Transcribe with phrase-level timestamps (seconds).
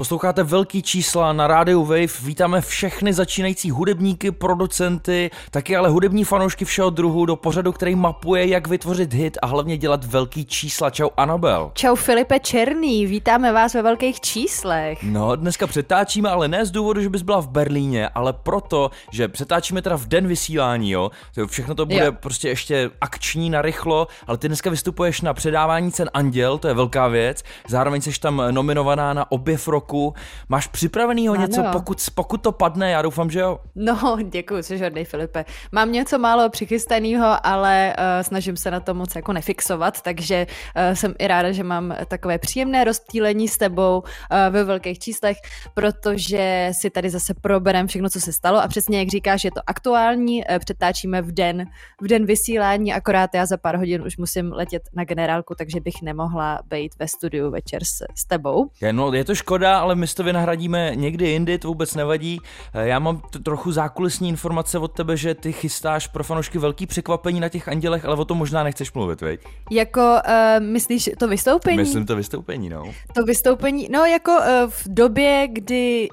[0.00, 6.64] Posloucháte velký čísla na rádiu Wave, vítáme všechny začínající hudebníky, producenty, taky ale hudební fanoušky
[6.64, 10.90] všeho druhu do pořadu, který mapuje, jak vytvořit hit a hlavně dělat velký čísla.
[10.90, 11.70] Čau Anabel.
[11.74, 14.98] Čau Filipe Černý, vítáme vás ve velkých číslech.
[15.02, 19.28] No, dneska přetáčíme, ale ne z důvodu, že bys byla v Berlíně, ale proto, že
[19.28, 21.10] přetáčíme teda v den vysílání, jo.
[21.46, 22.12] Všechno to bude jo.
[22.12, 27.08] prostě ještě akční, narychlo, ale ty dneska vystupuješ na předávání cen Anděl, to je velká
[27.08, 27.42] věc.
[27.68, 30.14] Zároveň jsi tam nominovaná na objev roku roku.
[30.48, 31.42] Máš připravenýho ano.
[31.42, 33.58] něco, pokud, pokud to padne, já doufám, že jo?
[33.74, 35.44] No, děkuji, jsi hodný, Filipe.
[35.72, 40.94] Mám něco málo přichystaného, ale uh, snažím se na to moc jako nefixovat, takže uh,
[40.94, 44.06] jsem i ráda, že mám takové příjemné rozptýlení s tebou uh,
[44.50, 45.36] ve velkých číslech,
[45.74, 49.60] protože si tady zase proberem všechno, co se stalo a přesně jak říkáš, je to
[49.66, 51.64] aktuální, uh, přetáčíme v den,
[52.00, 56.02] v den vysílání, akorát já za pár hodin už musím letět na generálku, takže bych
[56.02, 58.70] nemohla být ve studiu večer s, s tebou.
[58.80, 62.40] Je, no, je to škoda, ale my to vynahradíme někdy jindy, to vůbec nevadí.
[62.74, 66.86] Eh, já mám t- trochu zákulisní informace od tebe, že ty chystáš pro fanoušky velký
[66.86, 69.40] překvapení na těch andělech, ale o tom možná nechceš mluvit, veď?
[69.70, 71.76] Jako, uh, myslíš to vystoupení?
[71.76, 72.84] Myslím to vystoupení, no.
[73.14, 76.08] To vystoupení, no jako uh, v době, kdy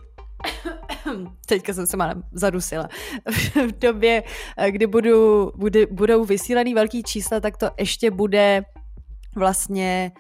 [1.46, 2.90] Teďka jsem se mám zadusila.
[3.56, 4.24] v době,
[4.70, 8.64] kdy budu, bude, budou vysílený velký čísla, tak to ještě bude
[9.36, 10.12] vlastně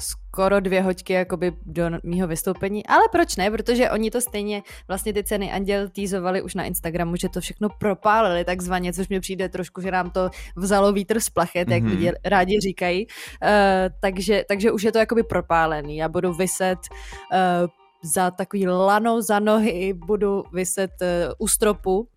[0.00, 5.12] skoro dvě hoďky jakoby do mýho vystoupení, ale proč ne, protože oni to stejně vlastně
[5.12, 9.48] ty ceny Anděl týzovali už na Instagramu, že to všechno propálili takzvaně, což mi přijde
[9.48, 12.00] trošku, že nám to vzalo vítr z plachet, mm-hmm.
[12.00, 12.14] jak mhm.
[12.24, 13.48] rádi říkají, uh,
[14.00, 16.78] takže, takže už je to jakoby propálený, já budu vyset
[17.32, 17.68] uh,
[18.02, 22.08] za takový lanou za nohy, budu vyset uh, u stropu,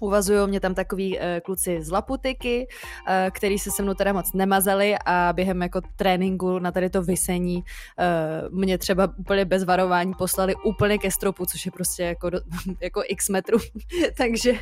[0.00, 4.32] Uvazují mě tam takový uh, kluci z Laputiky, uh, který se se mnou teda moc
[4.32, 10.14] nemazali a během jako tréninku na tady to vysení uh, mě třeba úplně bez varování
[10.18, 12.40] poslali úplně ke stropu, což je prostě jako, do,
[12.80, 13.58] jako x metrů.
[14.16, 14.52] takže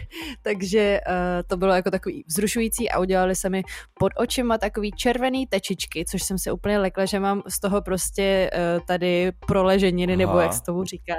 [0.43, 1.15] takže uh,
[1.47, 3.63] to bylo jako takový vzrušující a udělali se mi
[3.99, 8.51] pod očima takový červený tečičky, což jsem si úplně lekla, že mám z toho prostě
[8.55, 10.19] uh, tady proleženiny, Aha.
[10.19, 11.15] nebo jak se tomu říká.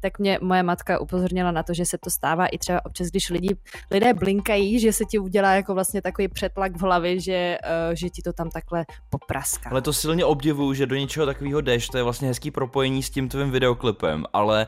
[0.00, 3.30] Tak mě moje matka upozornila na to, že se to stává i třeba občas, když
[3.40, 3.56] lidi,
[3.90, 8.10] lidé blinkají, že se ti udělá jako vlastně takový přetlak v hlavě, že, uh, že
[8.10, 9.70] ti to tam takhle popraská.
[9.70, 13.10] Ale to silně obdivuju, že do něčeho takového jdeš, to je vlastně hezký propojení s
[13.10, 14.66] tím tvým videoklipem, ale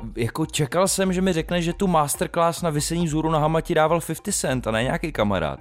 [0.00, 3.74] uh, jako čekal jsem, že mi řekne, že tu masterclass na vysení vzhůru na Hamati
[3.74, 5.58] dával 50 Cent a ne nějaký kamarád.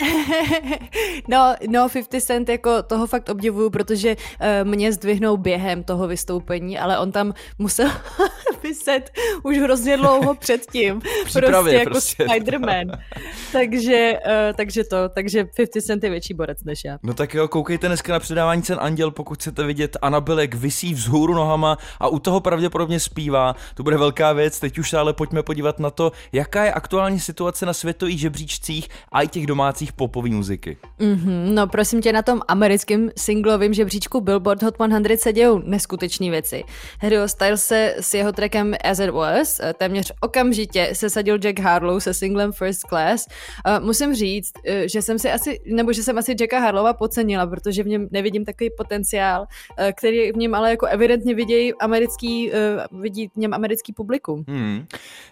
[1.27, 6.79] no, no 50 Cent jako toho fakt obdivuju, protože uh, mě zdvihnou během toho vystoupení,
[6.79, 7.89] ale on tam musel
[8.63, 9.11] vyset
[9.43, 11.01] už hrozně dlouho předtím.
[11.33, 12.25] prostě jako prostě.
[12.39, 12.91] Spider-Man.
[13.51, 16.97] takže, uh, takže to, takže 50 Cent je větší borec než já.
[17.03, 20.93] No tak jo, koukejte dneska na předávání cen Anděl, pokud chcete vidět Anabel, jak vysí
[20.93, 23.55] vzhůru nohama a u toho pravděpodobně zpívá.
[23.73, 27.19] To bude velká věc, teď už se ale pojďme podívat na to, jaká je aktuální
[27.19, 30.77] situace na světových žebříčcích a i těch domácích popový muziky.
[30.99, 36.29] Mm-hmm, no prosím tě, na tom americkém singlovém žebříčku Billboard Hot 100 se dějou neskutečné
[36.29, 36.63] věci.
[37.01, 41.99] Harry Styles se s jeho trackem As It Was eh, téměř okamžitě sesadil Jack Harlow
[41.99, 43.27] se singlem First Class.
[43.27, 47.47] Uh, musím říct, uh, že jsem si asi, nebo že jsem asi Jacka Harlowa podcenila,
[47.47, 52.51] protože v něm nevidím takový potenciál, uh, který v něm ale jako evidentně vidějí americký,
[52.51, 54.43] uh, vidí v něm americký publikum.
[54.47, 54.85] Hmm.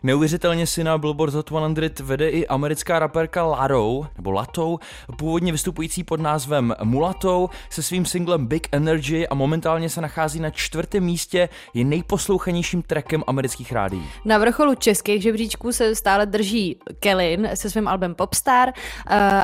[0.04, 4.80] Neuvěřitelně si na Billboard Hot 100 vede i americká raperka Larou, nebo Latou,
[5.18, 10.50] původně vystupující pod názvem Mulatou, se svým singlem Big Energy a momentálně se nachází na
[10.50, 14.04] čtvrtém místě, je nejposlouchanějším trackem amerických rádií.
[14.26, 18.74] Na vrcholu českých žebříčků se stále drží Kellyn se svým albem Popstar uh,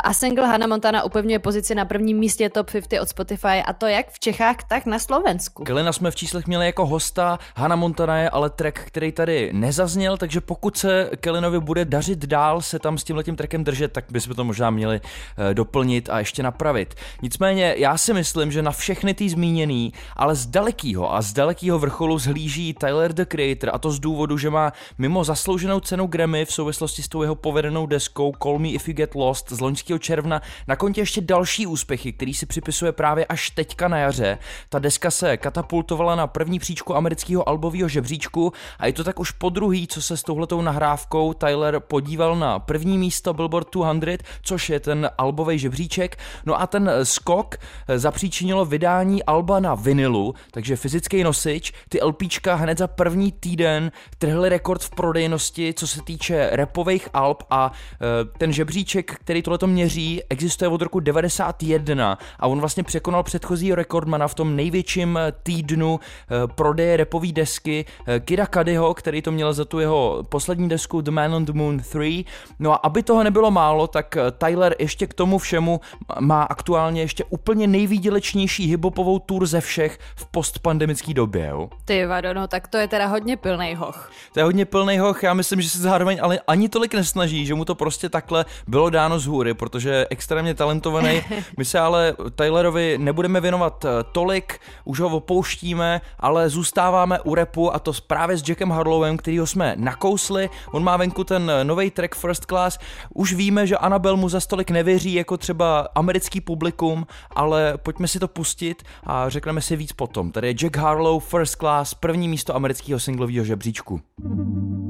[0.03, 3.85] a single Hannah Montana upevňuje pozici na prvním místě Top 50 od Spotify a to
[3.85, 5.63] jak v Čechách, tak na Slovensku.
[5.63, 10.17] Kellina jsme v číslech měli jako hosta, Hannah Montana je ale track, který tady nezazněl,
[10.17, 14.35] takže pokud se Kellinovi bude dařit dál se tam s tímhletím trackem držet, tak bychom
[14.35, 16.95] to možná měli uh, doplnit a ještě napravit.
[17.21, 21.79] Nicméně já si myslím, že na všechny ty zmíněný, ale z dalekého a z dalekého
[21.79, 26.45] vrcholu zhlíží Tyler the Creator a to z důvodu, že má mimo zaslouženou cenu Grammy
[26.45, 29.59] v souvislosti s tou tou jeho povedenou deskou Call Me If You Get Lost z
[29.59, 34.37] loňského června na kontě ještě další úspěchy, který si připisuje právě až teďka na jaře.
[34.69, 39.31] Ta deska se katapultovala na první příčku amerického albového žebříčku a je to tak už
[39.31, 44.69] po druhý, co se s touhletou nahrávkou Tyler podíval na první místo Billboard 200, což
[44.69, 46.17] je ten albový žebříček.
[46.45, 47.57] No a ten skok
[47.95, 54.49] zapříčinilo vydání alba na vinilu, takže fyzický nosič, ty LPčka hned za první týden trhly
[54.49, 60.21] rekord v prodejnosti, co se týče repových alb a e, ten žebříček, který tohleto měří,
[60.29, 66.47] existuje od roku 91 a on vlastně překonal předchozí rekordmana v tom největším týdnu e,
[66.47, 67.85] prodeje repové desky
[68.19, 71.79] Kida Kadyho, který to měl za tu jeho poslední desku The Man on the Moon
[71.79, 72.25] 3.
[72.59, 75.81] No a aby toho nebylo málo, tak Tyler ještě k tomu všemu
[76.19, 81.47] má aktuálně ještě úplně nejvýdělečnější hibopovou tour ze všech v postpandemické době.
[81.47, 81.69] Jo?
[81.85, 84.11] Ty vado, no tak to je teda hodně pilnej hoch.
[84.33, 87.53] To je hodně pilnej hoch, já myslím, že se zároveň ale ani tolik nesnaží, že
[87.53, 91.21] mu to prostě takhle bylo dáno z hůry, protože je extrémně talentovaný.
[91.57, 97.73] My se ale Tylerovi nebudeme věnovat eh, tolik, už ho opouštíme, ale zůstáváme u repu
[97.73, 100.49] a to právě s Jackem Harlowem, kterýho jsme nakousli.
[100.71, 102.79] On má venku ten eh, nový track First Class.
[103.13, 108.19] Už víme, že Annabel mu za stolik nevěří jako třeba americký publikum, ale pojďme si
[108.19, 110.31] to pustit a řekneme si víc potom.
[110.31, 114.01] Tady je Jack Harlow First Class, první místo amerického singlového žebříčku.
[114.23, 114.88] Mm.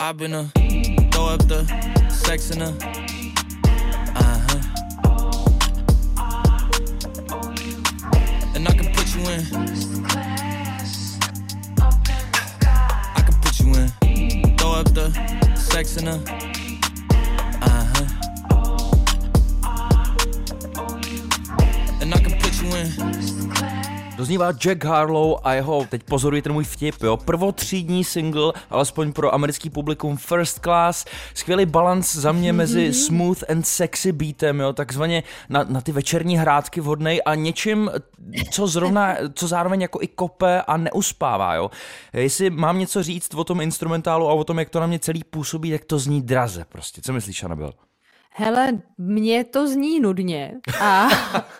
[0.00, 0.44] I've been a
[1.10, 1.66] throw up the
[2.08, 2.68] sex in a
[4.14, 4.60] uh-huh.
[8.54, 9.40] And I can put you in.
[13.16, 14.56] I can put you in.
[14.56, 15.10] Throw up the
[15.56, 16.14] sex in a
[17.60, 18.06] uh-huh.
[22.00, 23.17] And I can put you in.
[24.18, 29.70] Doznívá Jack Harlow a jeho, teď pozorujte můj vtip, jo, prvotřídní single, alespoň pro americký
[29.70, 31.04] publikum First Class,
[31.34, 36.38] skvělý balans za mě mezi smooth and sexy beatem, jo, takzvaně na, na ty večerní
[36.38, 37.90] hrádky vhodnej a něčím,
[38.50, 41.70] co zrovna, co zároveň jako i kope a neuspává, jo.
[42.12, 45.24] Jestli mám něco říct o tom instrumentálu a o tom, jak to na mě celý
[45.24, 47.00] působí, tak to zní draze prostě.
[47.04, 47.72] Co myslíš, Anabel?
[48.30, 51.08] Hele, mně to zní nudně a,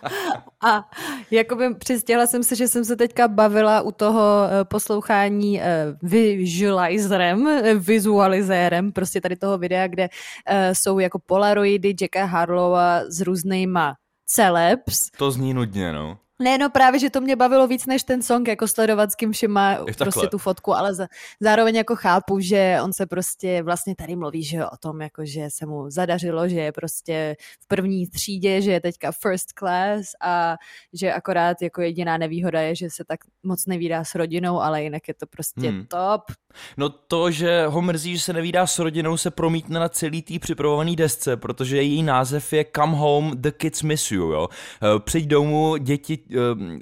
[0.65, 0.89] a
[1.31, 7.47] jakoby přistěhla jsem se, že jsem se teďka bavila u toho eh, poslouchání eh, visualizerem,
[7.47, 10.09] eh, vizualizérem, prostě tady toho videa, kde
[10.73, 13.93] jsou jako polaroidy Jacka Harlowa s různýma
[14.25, 15.09] celebs.
[15.17, 16.17] To zní nudně, no.
[16.41, 19.31] Ne, no právě, že to mě bavilo víc než ten song, jako sledovat s kým
[19.31, 21.07] všem má prostě tu fotku, ale za,
[21.39, 25.47] zároveň jako chápu, že on se prostě vlastně tady mluví, že o tom, jako že
[25.49, 30.55] se mu zadařilo, že je prostě v první třídě, že je teďka first class a
[30.93, 35.07] že akorát jako jediná nevýhoda je, že se tak moc nevídá s rodinou, ale jinak
[35.07, 35.85] je to prostě hmm.
[35.85, 36.21] top.
[36.77, 40.39] No to, že ho mrzí, že se nevídá s rodinou, se promítne na celý tý
[40.39, 44.47] připravovaný desce, protože její název je Come Home, The Kids Miss You, jo.
[44.83, 46.19] Eh, přijď domů, děti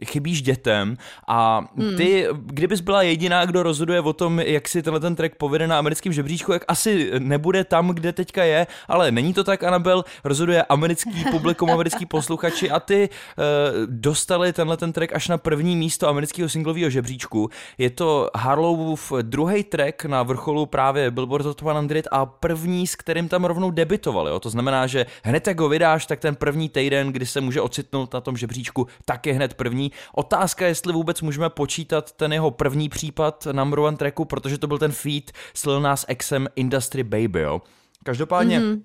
[0.05, 0.97] chybíš dětem
[1.27, 1.65] a
[1.97, 2.43] ty, hmm.
[2.45, 6.13] kdybys byla jediná, kdo rozhoduje o tom, jak si tenhle ten track povede na americkém
[6.13, 11.25] žebříčku, jak asi nebude tam, kde teďka je, ale není to tak, Anabel, rozhoduje americký
[11.31, 13.43] publikum, americký posluchači a ty uh,
[13.85, 17.49] dostali tenhle ten track až na první místo amerického singlového žebříčku.
[17.77, 21.67] Je to Harlowův druhý track na vrcholu právě Billboard Hot 100
[22.11, 24.29] a první, s kterým tam rovnou debitovali.
[24.29, 24.39] Jo?
[24.39, 28.13] To znamená, že hned jak ho vydáš, tak ten první týden, kdy se může ocitnout
[28.13, 29.91] na tom žebříčku, tak je hned první.
[30.13, 34.77] Otázka, jestli vůbec můžeme počítat ten jeho první případ number one tracku, protože to byl
[34.77, 37.61] ten feat s Lil Nas Xem Industry Baby, jo.
[38.03, 38.81] Každopádně, mm-hmm.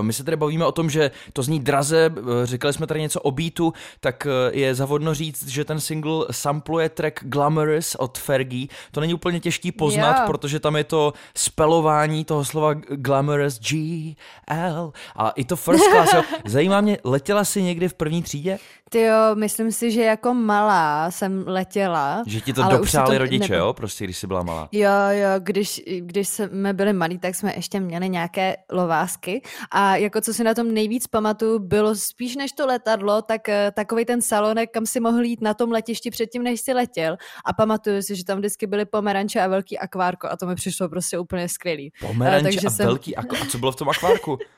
[0.00, 3.20] My se tady bavíme o tom, že to zní draze, eh, říkali jsme tady něco
[3.20, 8.66] o beatu, tak eh, je zavodno říct, že ten single sampluje track Glamorous od Fergie.
[8.92, 10.26] To není úplně těžký poznat, yeah.
[10.26, 14.16] protože tam je to spelování toho slova Glamorous G,
[14.46, 16.24] L a i to first class.
[16.46, 18.58] Zajímá mě, letěla jsi někdy v první třídě?
[18.90, 22.22] Ty jo, myslím si, že jako malá jsem letěla.
[22.26, 23.58] Že ti to dopřáli to rodiče, nebyl...
[23.58, 24.68] jo, prostě, když jsi byla malá.
[24.72, 30.20] Jo, jo, když, když jsme byli malí, tak jsme ještě měli nějaké lovásky a jako
[30.20, 34.22] co si na tom nejvíc pamatuju, bylo spíš než to letadlo, tak eh, takový ten
[34.22, 38.16] salonek, kam si mohl jít na tom letišti předtím, než si letěl a pamatuju si,
[38.16, 41.92] že tam vždycky byly pomeranče a velký akvárko a to mi přišlo prostě úplně skvělý.
[42.00, 42.86] Pomeranče a, a jsem...
[42.86, 44.38] velký akvárko, a co bylo v tom akvárku?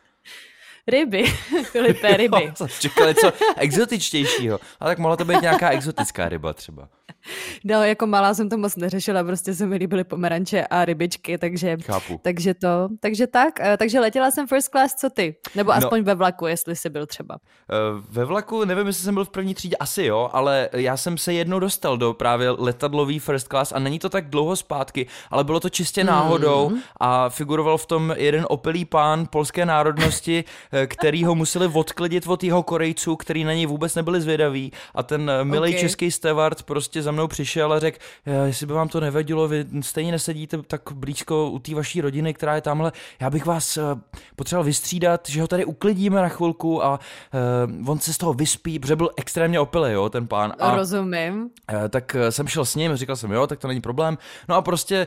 [0.91, 1.25] ryby.
[1.65, 2.53] Filipe, ryby.
[2.61, 4.61] jo, čekal něco exotičtějšího.
[4.81, 6.89] Ale tak mohla to být nějaká exotická ryba třeba.
[7.65, 11.77] No, jako malá jsem to moc neřešila, prostě se mi líbily pomeranče a rybičky, takže,
[11.85, 12.21] Chápu.
[12.23, 15.37] takže to, takže tak, eh, takže letěla jsem first class, co ty?
[15.55, 15.77] Nebo no.
[15.77, 17.39] aspoň no, ve vlaku, jestli jsi byl třeba.
[17.71, 17.75] Eh,
[18.11, 21.33] ve vlaku, nevím, jestli jsem byl v první třídě, asi jo, ale já jsem se
[21.33, 25.61] jednou dostal do právě letadlový first class a není to tak dlouho zpátky, ale bylo
[25.61, 26.81] to čistě náhodou mm.
[27.01, 32.45] a figuroval v tom jeden opilý pán polské národnosti, eh, který ho museli odklidit od
[32.45, 35.81] jeho Korejců, který na něj vůbec nebyli zvědaví a ten milý okay.
[35.81, 37.99] český steward prostě za mnou přišel a řekl,
[38.45, 42.55] jestli by vám to nevadilo, vy stejně nesedíte tak blízko u té vaší rodiny, která
[42.55, 43.79] je tamhle, já bych vás
[44.37, 47.01] potřeboval vystřídat, že ho tady uklidíme na chvilku a
[47.87, 50.53] on se z toho vyspí, protože byl extrémně opilý, jo, ten pán.
[50.59, 51.51] A, Rozumím.
[51.89, 54.19] Tak jsem šel s ním, říkal jsem, jo, tak to není problém.
[54.49, 55.07] No a prostě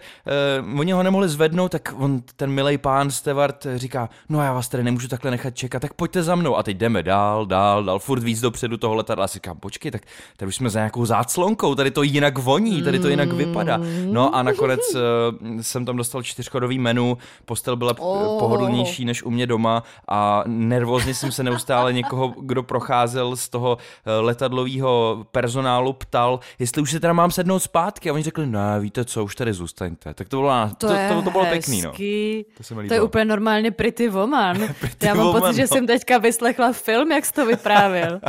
[0.80, 4.84] oni ho nemohli zvednout, tak on, ten milý pán Stewart říká, no já vás tady
[4.84, 6.57] nemůžu takhle nechat čekat, tak pojďte za mnou.
[6.57, 9.25] A teď jdeme dál, dál, dál, furt víc dopředu toho letadla.
[9.25, 10.01] A si říkám, počkej, tak
[10.38, 13.79] tady už jsme za nějakou záclonkou, tady to jinak voní, tady to jinak vypadá.
[14.05, 18.39] No a nakonec uh, jsem tam dostal čtyřchodový menu, postel byla oh.
[18.39, 23.77] pohodlnější než u mě doma a nervózně jsem se neustále někoho, kdo procházel z toho
[23.77, 28.10] uh, letadlového personálu, ptal, jestli už se teda mám sednout zpátky.
[28.10, 30.13] A oni řekli, ne, víte co, už tady zůstaňte.
[30.13, 31.81] Tak to bylo, to, to, to, to, to bylo pěkný.
[31.81, 31.91] No.
[32.57, 34.57] To, se mi to je úplně normálně pretty woman.
[34.79, 35.64] pretty Já mám woman, pocit, no.
[35.64, 38.20] že jsem teďka vyslechla film, jak jsi to vyprávěl.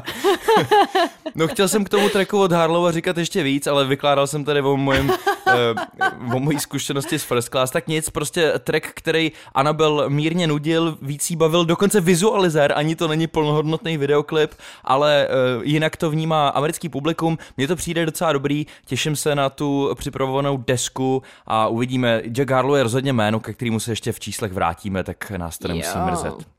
[1.34, 4.60] no chtěl jsem k tomu treku od Harlova říkat ještě víc, ale vykládal jsem tady
[4.60, 10.04] o mojem, uh, o mojí zkušenosti s First Class, tak nic, prostě track, který Anabel
[10.08, 14.54] mírně nudil, víc jí bavil, dokonce vizualizér, ani to není plnohodnotný videoklip,
[14.84, 19.50] ale uh, jinak to vnímá americký publikum, mně to přijde docela dobrý, těším se na
[19.50, 24.20] tu připravovanou desku a uvidíme, Jack Harlow je rozhodně jméno, ke kterému se ještě v
[24.20, 26.53] číslech vrátíme, tak nás to nemusí mrzet.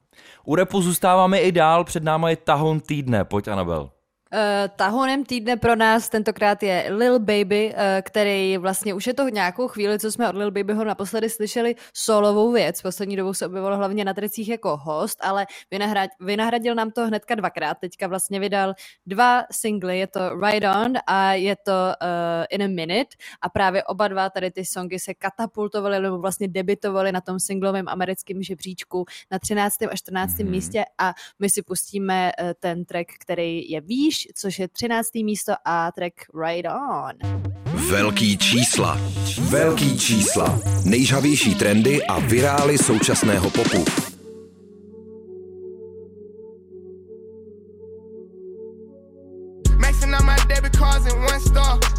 [0.46, 3.95] U repu zůstáváme i dál, před náma je tahon týdne, pojď Anabel.
[4.34, 4.40] Uh,
[4.76, 9.68] tahonem týdne pro nás tentokrát je Lil Baby, uh, který vlastně už je to nějakou
[9.68, 12.82] chvíli, co jsme od Lil Babyho naposledy slyšeli solovou věc.
[12.82, 17.36] Poslední dobou se objevil hlavně na tricích jako host, ale vynahrad, vynahradil nám to hnedka
[17.36, 17.78] dvakrát.
[17.80, 18.74] Teďka vlastně vydal
[19.06, 23.84] dva singly, je to Ride On a je to uh, In a Minute a právě
[23.84, 29.06] oba dva tady ty songy se katapultovaly nebo vlastně debitovaly na tom singlovém americkém žebříčku
[29.32, 29.82] na 13.
[29.82, 30.32] a 14.
[30.32, 30.50] Mm-hmm.
[30.50, 35.16] místě a my si pustíme uh, ten track, který je výš, což je 13.
[35.16, 36.14] místo a track
[36.46, 37.46] Right On.
[37.90, 39.00] Velký čísla.
[39.40, 40.60] Velký čísla.
[40.86, 43.86] Nejžavější trendy a virály současného popu.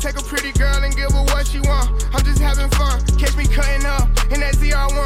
[0.06, 1.90] Take a pretty girl and give her what she want.
[2.14, 3.02] I'm just having fun.
[3.18, 5.05] Catch me cutting up in that ZR1.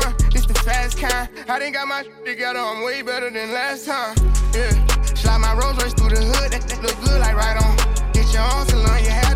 [0.50, 1.28] The fast kind.
[1.48, 2.58] I didn't got my shit together.
[2.58, 4.16] I'm way better than last time.
[4.52, 4.74] Yeah.
[5.14, 7.76] Slide my Rolls Royce through the hood, that, that look good like right on.
[8.12, 9.29] Get your own salon, your hair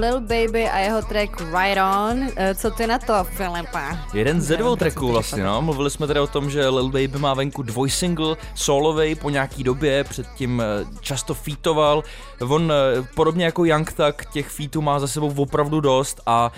[0.00, 2.28] Lil Baby a jeho track Right On.
[2.36, 3.98] Eh, co ty na to, Filipa?
[4.14, 5.62] Jeden ze dvou tracků vlastně, no.
[5.62, 10.04] Mluvili jsme tady o tom, že Lil Baby má venku dvojsingle, solovej po nějaký době,
[10.04, 12.02] předtím eh, často featoval.
[12.48, 16.52] On eh, podobně jako Young tak těch featů má za sebou opravdu dost a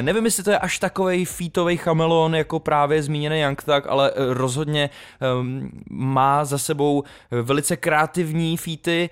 [0.00, 4.90] nevím, jestli to je až takovej featový chamelon jako právě zmíněný Young tak, ale rozhodně
[5.40, 9.10] um, má za sebou velice kreativní featy.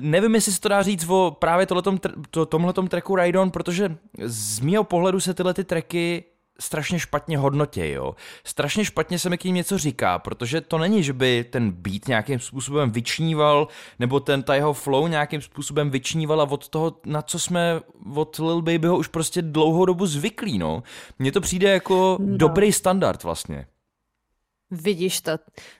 [0.00, 1.98] Nevím, jestli se to dá říct o právě tohletom,
[2.30, 6.24] to, tomhletom tracku Ride On, protože z mého pohledu se tyhle ty tracky
[6.60, 8.14] strašně špatně hodnotě, jo.
[8.44, 12.08] Strašně špatně se mi k ním něco říká, protože to není, že by ten beat
[12.08, 13.68] nějakým způsobem vyčníval,
[13.98, 17.80] nebo ten ta jeho flow nějakým způsobem vyčníval a od toho, na co jsme
[18.14, 20.82] od Lil Babyho už prostě dlouhou dobu zvyklí, no.
[21.18, 22.36] Mně to přijde jako no.
[22.36, 23.66] dobrý standard vlastně.
[24.74, 25.32] Vidíš to,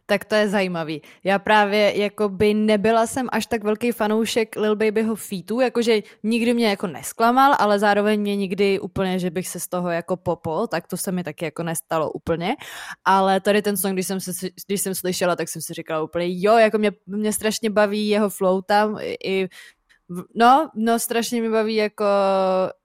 [0.06, 1.02] tak to je zajímavý.
[1.24, 6.54] Já právě jako by nebyla jsem až tak velký fanoušek Lil Babyho featu, jakože nikdy
[6.54, 10.66] mě jako nesklamal, ale zároveň mě nikdy úplně, že bych se z toho jako popol,
[10.66, 12.56] tak to se mi taky jako nestalo úplně.
[13.04, 14.32] Ale tady ten song, když jsem, se,
[14.66, 18.30] když jsem slyšela, tak jsem si říkala úplně, jo, jako mě, mě strašně baví jeho
[18.30, 19.48] flow tam, i
[20.34, 22.04] No, no strašně mi baví jako,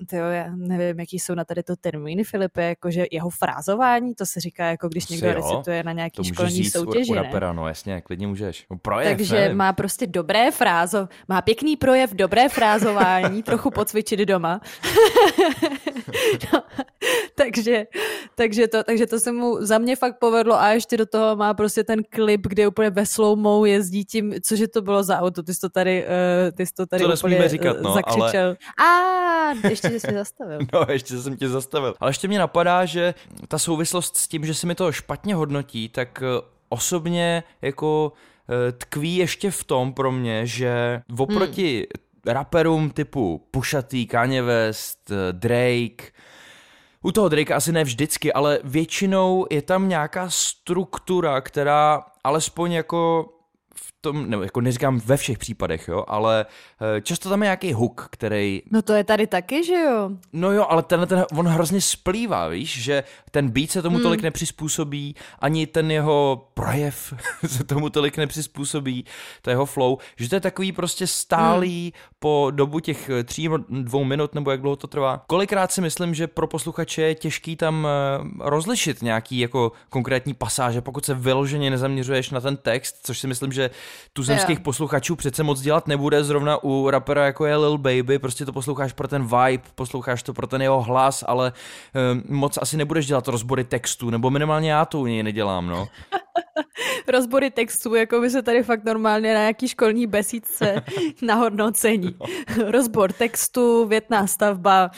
[0.08, 4.40] tyjo, já nevím, jaký jsou na tady to termíny, Filipe, jakože jeho frázování, to se
[4.40, 7.68] říká jako když někdo jo, recituje na nějaký to školní soutěži, u, u rapera, no
[7.68, 8.66] jasně, klidně můžeš.
[8.70, 9.58] No, projev, Takže nevím.
[9.58, 14.62] má prostě dobré frázo, má pěkný projev, dobré frázování, trochu pocvičit doma.
[16.54, 16.64] no,
[17.44, 17.86] takže,
[18.36, 21.54] takže, to, takže to se mu za mě fakt povedlo a ještě do toho má
[21.54, 25.54] prostě ten klip, kde úplně ve slow jezdí tím, cože to bylo za auto, ty
[25.54, 28.56] jsi to tady, uh, ty jsi to tady to úplně říkat, no, zakřičel.
[28.78, 28.90] Ale...
[28.90, 30.60] A ještě jsi mě zastavil.
[30.74, 31.94] no, ještě jsem tě zastavil.
[32.00, 33.14] Ale ještě mě napadá, že
[33.48, 36.24] ta souvislost s tím, že se mi to špatně hodnotí, tak
[36.70, 38.14] osobně jako
[38.50, 42.34] eh, tkví ještě v tom pro mě, že oproti hmm.
[42.34, 46.12] raperům typu Pusha T, Kanye West, eh, Drake,
[47.04, 53.30] u toho Drake asi ne vždycky, ale většinou je tam nějaká struktura, která alespoň jako
[53.76, 56.46] v tom, nebo jako neříkám ve všech případech, jo, ale
[56.98, 58.62] eh, často tam je nějaký hook, který...
[58.72, 60.10] No to je tady taky, že jo?
[60.34, 64.04] No jo, ale ten, ten on hrozně splývá, víš, že ten beat se tomu hmm.
[64.04, 67.14] tolik nepřizpůsobí, ani ten jeho projev
[67.48, 69.06] se tomu tolik nepřizpůsobí,
[69.42, 71.92] to jeho flow, že to je takový prostě stálý hmm.
[72.20, 75.24] po dobu těch tří, dvou minut, nebo jak dlouho to trvá.
[75.28, 80.82] Kolikrát si myslím, že pro posluchače je těžký tam eh, rozlišit nějaký jako konkrétní pasáže,
[80.82, 83.69] pokud se vyloženě nezaměřuješ na ten text, což si myslím, že
[84.14, 84.64] tuzemských yeah.
[84.64, 88.94] posluchačů přece moc dělat nebude, zrovna u rapera jako je Lil Baby, prostě to posloucháš
[88.94, 91.54] pro ten vibe, posloucháš to pro ten jeho hlas, ale
[92.14, 95.88] um, moc asi nebudeš dělat rozbory textu, nebo minimálně já to u něj nedělám, no.
[97.08, 100.84] rozbory textů, jako by se tady fakt normálně na nějaký školní besídce
[101.22, 102.16] na hodnocení.
[102.20, 102.26] No.
[102.72, 104.92] Rozbor textu, větná stavba.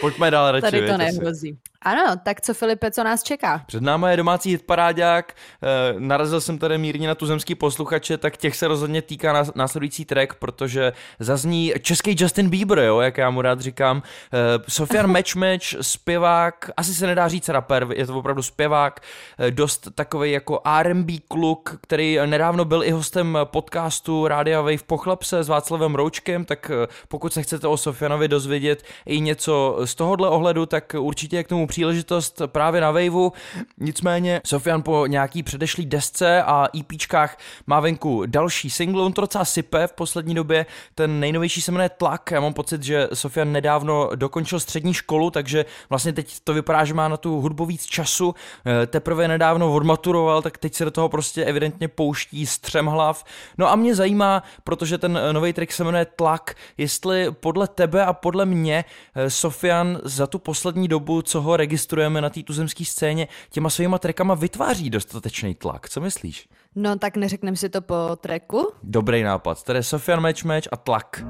[0.00, 0.62] Pojďme dál radši.
[0.62, 1.58] Tady to nehrozí.
[1.82, 3.62] Ano, tak co Filipe, co nás čeká?
[3.66, 5.32] Před náma je domácí hitparádák,
[5.62, 10.34] e, narazil jsem tady mírně na tuzemský posluchače, tak těch se rozhodně týká následující track,
[10.34, 14.02] protože zazní český Justin Bieber, jo, jak já mu rád říkám.
[14.32, 19.00] E, Sofian Match Match, zpěvák, asi se nedá říct rapper, je to opravdu zpěvák,
[19.38, 25.44] e, dost takový jako R&B kluk, který nedávno byl i hostem podcastu Rádia Wave Pochlapse
[25.44, 26.70] s Václavem Roučkem, tak
[27.08, 31.67] pokud se chcete o Sofianovi dozvědět i něco z tohohle ohledu, tak určitě k tomu
[31.68, 33.32] příležitost právě na Waveu.
[33.78, 39.44] Nicméně Sofian po nějaký předešlý desce a EPčkách má venku další single, on to docela
[39.44, 44.10] sype v poslední době, ten nejnovější se jmenuje Tlak, já mám pocit, že Sofian nedávno
[44.14, 48.34] dokončil střední školu, takže vlastně teď to vypadá, že má na tu hudbu víc času,
[48.66, 52.46] eh, teprve nedávno odmaturoval, tak teď se do toho prostě evidentně pouští
[52.88, 53.24] hlav.
[53.58, 58.12] No a mě zajímá, protože ten nový track se jmenuje Tlak, jestli podle tebe a
[58.12, 58.84] podle mě
[59.14, 63.98] eh, Sofian za tu poslední dobu, co ho registrujeme na té tuzemské scéně, těma svýma
[63.98, 65.88] trekama vytváří dostatečný tlak.
[65.88, 66.48] Co myslíš?
[66.74, 68.72] No tak neřekneme si to po treku?
[68.82, 69.62] Dobrý nápad.
[69.62, 71.24] Tady Sofian Match Match a tlak.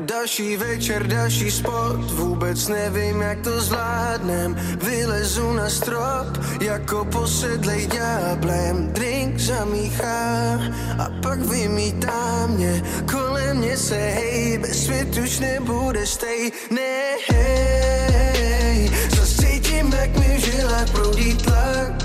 [0.00, 4.54] Další večer, další spot, vůbec nevím, jak to zvládnem.
[4.84, 6.26] Vylezu na strop,
[6.60, 8.92] jako posedlej ďáblem.
[8.92, 10.60] Drink zamíchá
[10.98, 12.82] a pak vymítá mě.
[13.12, 16.52] Kolem mě se hej, bez svět už nebude stej.
[16.70, 22.02] Ne, hej, zas cítím, jak mi v žilách proudí tlak.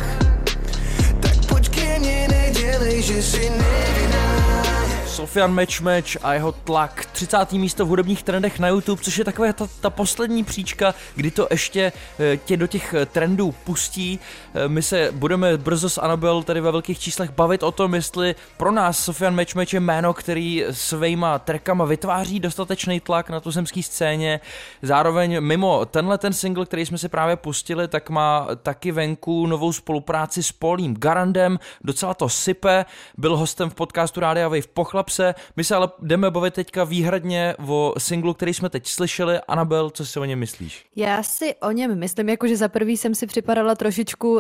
[1.20, 4.83] Tak pojď ke mně, nedělej, že si nevinná
[5.14, 7.06] Sofian Match a jeho tlak.
[7.12, 7.52] 30.
[7.52, 11.48] místo v hudebních trendech na YouTube, což je taková ta, ta poslední příčka, kdy to
[11.52, 14.20] ještě eh, tě do těch eh, trendů pustí.
[14.54, 18.36] Eh, my se budeme brzo s Anabel tady ve velkých číslech bavit o tom, jestli
[18.58, 23.84] pro nás Sofian Match je jméno, který svýma trackama vytváří dostatečný tlak na tu zemské
[23.84, 24.40] scéně.
[24.82, 29.74] Zároveň mimo tenhle ten single, který jsme si právě pustili, tak má taky venku novou
[29.74, 32.86] spolupráci s Polím Garandem, docela to sype,
[33.18, 35.36] byl hostem v podcastu Rádia Wave Pochla Relapse.
[35.56, 39.40] My se ale jdeme bavit teďka výhradně o singlu, který jsme teď slyšeli.
[39.48, 40.86] Anabel, co si o něm myslíš?
[40.96, 44.40] Já si o něm myslím, jako že za prvý jsem si připadala trošičku uh,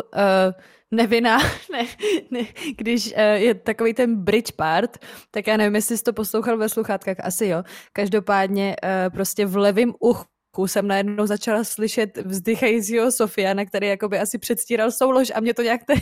[0.91, 1.37] nevinná,
[1.71, 1.85] ne,
[2.31, 2.39] ne,
[2.77, 4.97] když uh, je takový ten bridge part,
[5.31, 7.63] tak já nevím, jestli jsi to poslouchal ve sluchátkách, asi jo.
[7.93, 14.37] Každopádně uh, prostě v levém uchu jsem najednou začala slyšet vzdychajícího Sofiana, který jakoby asi
[14.37, 16.01] předstíral soulož a mě to nějak tady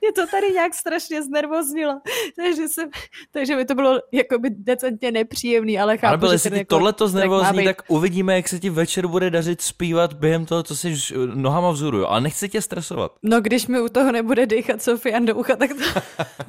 [0.00, 2.00] mě to tady nějak strašně znervoznilo,
[2.36, 2.90] takže, jsem,
[3.30, 6.92] takže mi to bylo jakoby decentně nepříjemný, ale chápu, ale byl, jestli ti jako tohle
[6.92, 10.94] to znervozní, tak uvidíme, jak se ti večer bude dařit zpívat během toho, co jsi
[11.34, 13.12] nohama vzhůru, ale nechci tě stresovat.
[13.22, 16.00] No, když mi u toho nebude dýchat Sofian do ucha, tak to,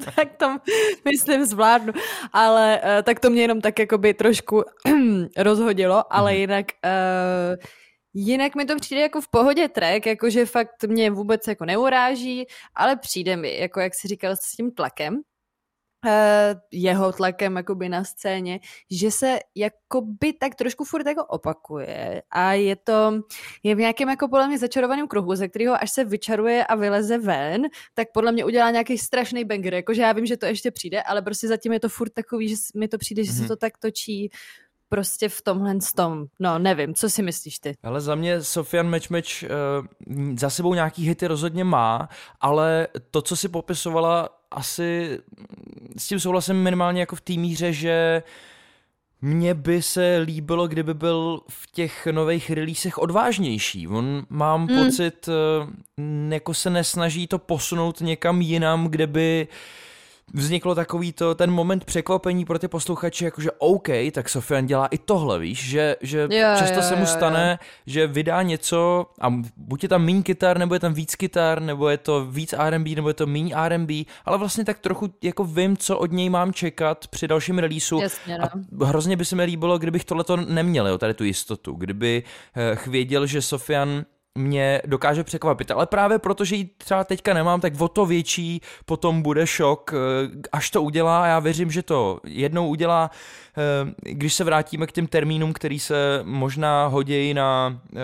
[0.16, 0.56] tak to
[1.04, 1.92] myslím zvládnu,
[2.32, 4.62] ale uh, tak to mě jenom tak jakoby trošku
[5.36, 6.38] rozhodilo, ale mm.
[6.38, 7.64] jinak uh,
[8.14, 12.96] Jinak mi to přijde jako v pohodě track, jakože fakt mě vůbec jako neuráží, ale
[12.96, 18.60] přijde mi, jako jak si říkal, s tím tlakem, uh, jeho tlakem jakoby na scéně,
[18.90, 23.20] že se jakoby tak trošku furt jako opakuje a je to,
[23.62, 27.18] je v nějakém jako podle mě začarovaném kruhu, ze kterého až se vyčaruje a vyleze
[27.18, 27.62] ven,
[27.94, 31.22] tak podle mě udělá nějaký strašný banger, jakože já vím, že to ještě přijde, ale
[31.22, 33.48] prostě zatím je to furt takový, že mi to přijde, že se mhm.
[33.48, 34.30] to tak točí
[34.94, 36.24] prostě v tomhle tom.
[36.40, 37.74] No, nevím, co si myslíš ty?
[37.82, 39.48] Ale za mě Sofian Match uh,
[40.38, 42.08] za sebou nějaký hity rozhodně má,
[42.40, 45.18] ale to, co si popisovala, asi
[45.98, 48.22] s tím souhlasím minimálně jako v té míře, že
[49.26, 53.88] Mně by se líbilo, kdyby byl v těch nových releasech odvážnější.
[53.88, 54.84] On mám hmm.
[54.84, 59.56] pocit, eh, jako se nesnaží to posunout někam jinam, kde by uh,
[60.32, 64.98] vzniklo takový to, ten moment překvapení pro ty posluchače, jakože OK, tak Sofian dělá i
[64.98, 67.66] tohle, víš, že, že jo, často jo, se mu stane, jo.
[67.86, 71.88] že vydá něco a buď je tam méně kytar, nebo je tam víc kytar, nebo
[71.88, 75.76] je to víc R&B, nebo je to méně R&B, ale vlastně tak trochu jako vím,
[75.76, 78.44] co od něj mám čekat při dalším releaseu Jasně, no.
[78.84, 82.22] a hrozně by se mi líbilo, kdybych tohleto neměl, jo, tady tu jistotu, kdyby
[82.56, 84.04] eh, věděl, že Sofian
[84.38, 85.70] mě dokáže překvapit.
[85.70, 90.48] Ale právě protože ji třeba teďka nemám, tak o to větší potom bude šok, eh,
[90.52, 91.26] až to udělá.
[91.26, 93.10] Já věřím, že to jednou udělá.
[93.56, 97.98] Eh, když se vrátíme k těm termínům, který se možná hodějí na eh,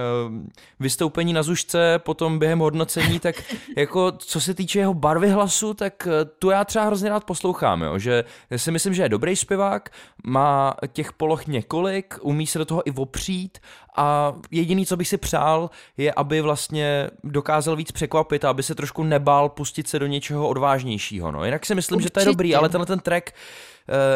[0.80, 3.36] vystoupení na zušce, potom během hodnocení, tak
[3.76, 6.08] jako co se týče jeho barvy hlasu, tak
[6.38, 7.98] tu já třeba hrozně rád poslouchám, jo?
[7.98, 8.24] že
[8.56, 9.90] si myslím, že je dobrý zpěvák,
[10.24, 13.58] má těch poloh několik, umí se do toho i opřít
[13.96, 18.74] a jediný, co bych si přál, je, aby vlastně dokázal víc překvapit a aby se
[18.74, 21.30] trošku nebál pustit se do něčeho odvážnějšího.
[21.32, 21.44] No.
[21.44, 22.06] Jinak si myslím, Určitě.
[22.06, 23.30] že to je dobrý, ale tenhle ten track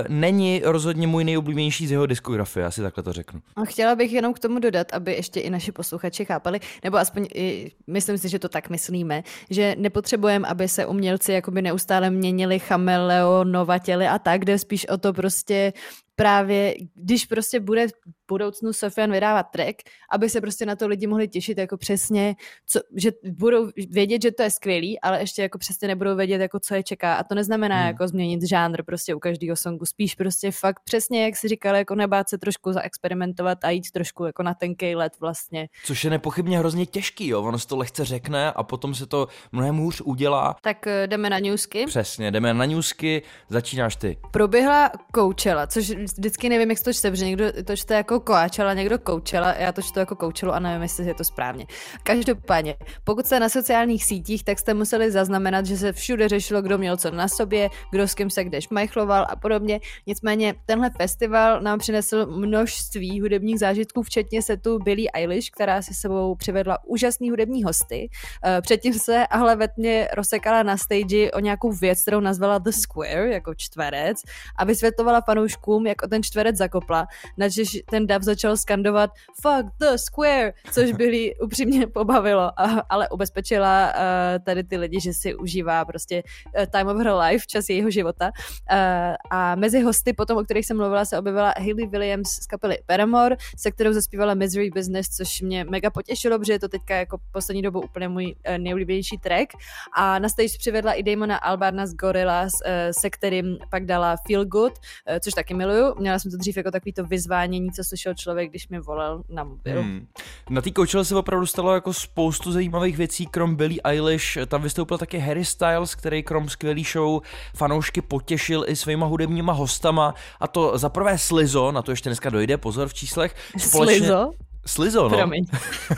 [0.08, 3.40] není rozhodně můj nejoblíbenější z jeho diskografie, asi takhle to řeknu.
[3.56, 7.26] A chtěla bych jenom k tomu dodat, aby ještě i naši posluchači chápali, nebo aspoň
[7.34, 12.58] i, myslím si, že to tak myslíme, že nepotřebujeme, aby se umělci jakoby neustále měnili
[12.58, 15.72] chameleonovatěli a tak, jde spíš o to prostě
[16.16, 17.92] právě, když prostě bude v
[18.28, 19.76] budoucnu Sofian vydávat track,
[20.10, 24.32] aby se prostě na to lidi mohli těšit jako přesně, co, že budou vědět, že
[24.32, 27.14] to je skvělý, ale ještě jako přesně nebudou vědět, jako co je čeká.
[27.14, 27.86] A to neznamená hmm.
[27.86, 31.94] jako změnit žánr prostě u každého songu, spíš prostě fakt přesně, jak si říkal, jako
[31.94, 35.68] nebát se trošku zaexperimentovat a jít trošku jako na tenkej let vlastně.
[35.84, 39.28] Což je nepochybně hrozně těžký, jo, ono se to lehce řekne a potom se to
[39.52, 40.56] mnohem hůř udělá.
[40.62, 41.86] Tak eh, jdeme na newsky.
[41.86, 44.16] Přesně, jdeme na newsky, začínáš ty.
[44.30, 48.98] Proběhla Coachella, což vždycky nevím, jak to čte, protože někdo to čte jako Coachella, někdo
[48.98, 51.66] Coachella, já to čtu jako Coachella a nevím, jestli je to správně.
[52.02, 56.78] Každopádně, pokud jste na sociálních sítích, tak jste museli zaznamenat, že se všude řešilo, kdo
[56.78, 59.80] měl co na sobě, kdo s kým se kde šmajchloval a podobně.
[60.06, 66.34] Nicméně tenhle festival nám přinesl množství hudebních zážitků, včetně setu Billie Eilish, která si sebou
[66.34, 68.08] přivedla úžasný hudební hosty.
[68.44, 73.32] Eh, předtím se ale vetně rozsekala na stage o nějakou věc, kterou nazvala The Square,
[73.32, 74.22] jako čtverec,
[74.56, 77.06] a vysvětlovala fanouškům, jak o ten čtverec zakopla,
[77.38, 79.10] načež ten dav začal skandovat
[79.42, 85.12] fuck the square, což byli upřímně pobavilo, a, ale ubezpečila uh, tady ty lidi, že
[85.12, 86.22] si užívá prostě
[86.58, 88.30] uh, time of her life, čas jejího života.
[88.72, 92.78] Uh, a mezi hosty potom, o kterých jsem mluvila, se objevila Hayley Williams z kapely
[92.86, 97.18] Paramore, se kterou zaspívala Misery Business, což mě mega potěšilo, protože je to teďka jako
[97.32, 99.52] poslední dobou úplně můj uh, track.
[99.96, 104.44] A na stage přivedla i Damona Albarna z Gorillaz, uh, se kterým pak dala Feel
[104.44, 108.14] Good, uh, což taky miluju měla jsem to dřív jako takový to vyzvánění, co slyšel
[108.14, 109.82] člověk, když mi volal na mobil.
[109.82, 110.06] Hmm.
[110.50, 114.98] Na té Coachella se opravdu stalo jako spoustu zajímavých věcí, krom Billie Eilish, tam vystoupil
[114.98, 117.22] také Harry Styles, který krom skvělý show
[117.56, 122.30] fanoušky potěšil i svýma hudebníma hostama, a to za prvé Slizo, na to ještě dneska
[122.30, 123.34] dojde, pozor v číslech.
[123.58, 124.30] Společně, Slizo?
[124.66, 125.16] Slizo, no.
[125.16, 125.44] Promiň.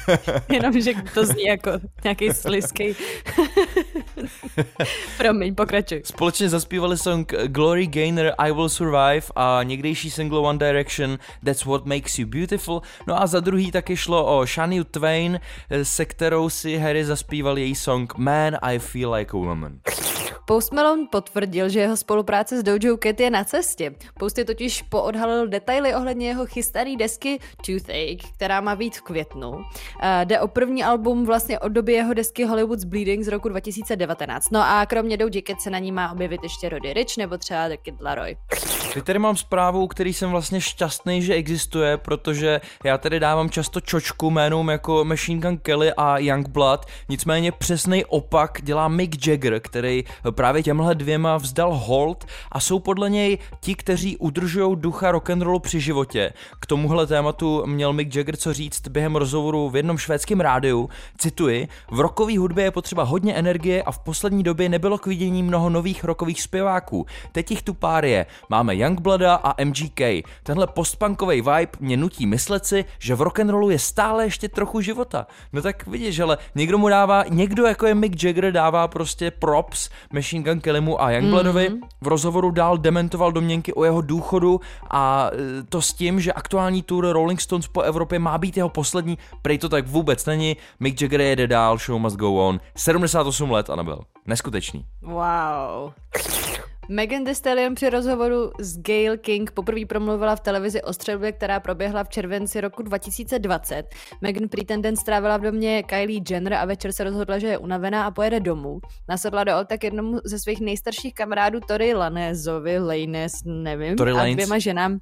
[0.49, 1.71] Jenom, že to zní jako
[2.05, 2.97] nějaký slizký.
[5.19, 6.03] Promiň, pokračuj.
[6.05, 11.87] Společně zaspívali song Glory Gainer I Will Survive a někdejší single One Direction That's What
[11.87, 12.83] Makes You Beautiful.
[13.07, 15.41] No a za druhý taky šlo o Shania Twain,
[15.83, 19.79] se kterou si Harry zaspíval její song Man I Feel Like a Woman.
[20.49, 23.95] Post Malone potvrdil, že jeho spolupráce s Dojo Cat je na cestě.
[24.19, 29.51] Post je totiž poodhalil detaily ohledně jeho chystané desky Toothache, která má být v květnu.
[29.51, 29.63] Uh,
[30.25, 34.51] jde o první album vlastně od doby jeho desky Hollywood's Bleeding z roku 2019.
[34.51, 37.69] No a kromě Doja Cat se na ní má objevit ještě Roddy Rich nebo třeba
[37.69, 38.37] The Kid Laroi.
[38.95, 43.81] Teď tady mám zprávu, který jsem vlastně šťastný, že existuje, protože já tady dávám často
[43.81, 50.05] čočku jménům jako Machine Gun Kelly a Youngblood, nicméně přesný opak dělá Mick Jagger, který
[50.37, 55.81] právě těmhle dvěma vzdal hold a jsou podle něj ti, kteří udržují ducha rock'n'rollu při
[55.81, 56.33] životě.
[56.61, 60.89] K tomuhle tématu měl Mick Jagger co říct během rozhovoru v jednom švédském rádiu.
[61.19, 65.43] Cituji, v rockové hudbě je potřeba hodně energie a v poslední době nebylo k vidění
[65.43, 67.07] mnoho nových rockových zpěváků.
[67.33, 68.27] Teď jich tu pár je.
[68.49, 70.01] Máme Youngblooda a MGK.
[70.43, 75.27] Tenhle postpunkový vibe mě nutí myslet si, že v rock'n'rollu je stále ještě trochu života.
[75.53, 79.91] No tak vidíš, ale někdo mu dává, někdo jako je Mick Jagger dává prostě props
[80.27, 81.69] Machine Gun Kellymu a Youngbloodovi.
[81.69, 81.89] Mm-hmm.
[82.01, 84.61] V rozhovoru dál dementoval domněnky o jeho důchodu
[84.91, 88.69] a e, to s tím, že aktuální tour Rolling Stones po Evropě má být jeho
[88.69, 89.19] poslední.
[89.43, 90.57] Prej to tak vůbec není.
[90.81, 92.61] Mick Jagger jede dál, show must go on.
[92.77, 94.01] 78 let, Anabel.
[94.27, 94.85] Neskutečný.
[95.03, 95.93] Wow.
[96.89, 101.61] Megan Thee Stallion při rozhovoru s Gail King poprvé promluvila v televizi o střelbě, která
[101.61, 103.85] proběhla v červenci roku 2020.
[104.21, 107.59] Megan prý ten den strávila v domě Kylie Jenner a večer se rozhodla, že je
[107.59, 108.81] unavená a pojede domů.
[109.09, 114.15] Nasedla do auta k jednomu ze svých nejstarších kamarádů Tory Lanezovi, Lanes, nevím, Tory a
[114.15, 114.35] Lanez.
[114.35, 114.99] dvěma ženám.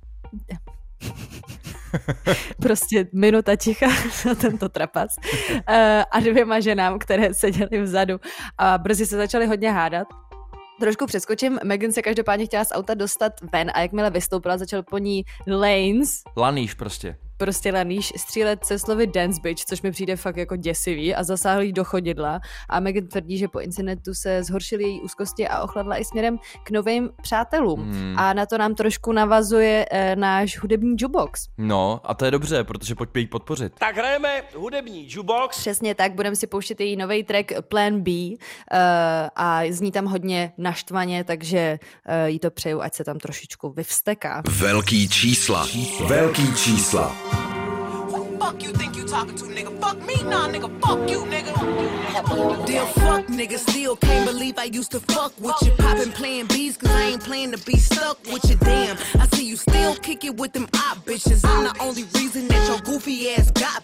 [2.62, 3.86] prostě minuta ticha
[4.26, 5.10] na tento trapas.
[5.68, 8.20] Eh, a dvěma ženám, které seděly vzadu
[8.58, 10.06] a brzy se začaly hodně hádat.
[10.80, 14.98] Trošku přeskočím, Megan se každopádně chtěla z auta dostat ven a jakmile vystoupila, začal po
[14.98, 17.16] ní Lanes, Laníš prostě.
[17.44, 21.62] Prostě laníš, střílet se slovy dance bitch, což mi přijde fakt jako děsivý a zasáhl
[21.62, 25.96] jí do chodidla a Megan tvrdí, že po incidentu se zhoršily její úzkosti a ochladla
[25.96, 27.80] i směrem k novým přátelům.
[27.80, 28.18] Hmm.
[28.18, 31.48] A na to nám trošku navazuje e, náš hudební jukebox.
[31.58, 33.72] No, a to je dobře, protože pojďme jí podpořit.
[33.78, 35.58] Tak hrajeme hudební jukebox.
[35.58, 38.36] Přesně tak, budeme si pouštět její nový track Plan B uh,
[39.36, 41.78] a zní tam hodně naštvaně, takže
[42.08, 44.42] uh, jí to přeju, ať se tam trošičku vyvsteká.
[44.48, 45.66] Velký čísla.
[46.06, 47.33] Velký čísla.
[48.44, 49.80] Fuck you think you talking to, nigga?
[49.80, 50.68] Fuck me, nah, nigga.
[50.82, 51.54] Fuck you, nigga.
[52.66, 53.56] Damn, fuck, nigga.
[53.56, 55.70] Still can't believe I used to fuck with you.
[55.78, 58.56] Poppin' playing bees, cause I ain't playing to be stuck with you.
[58.56, 61.42] Damn, I see you still kick it with them op bitches.
[61.42, 63.82] I'm the only reason that your goofy ass got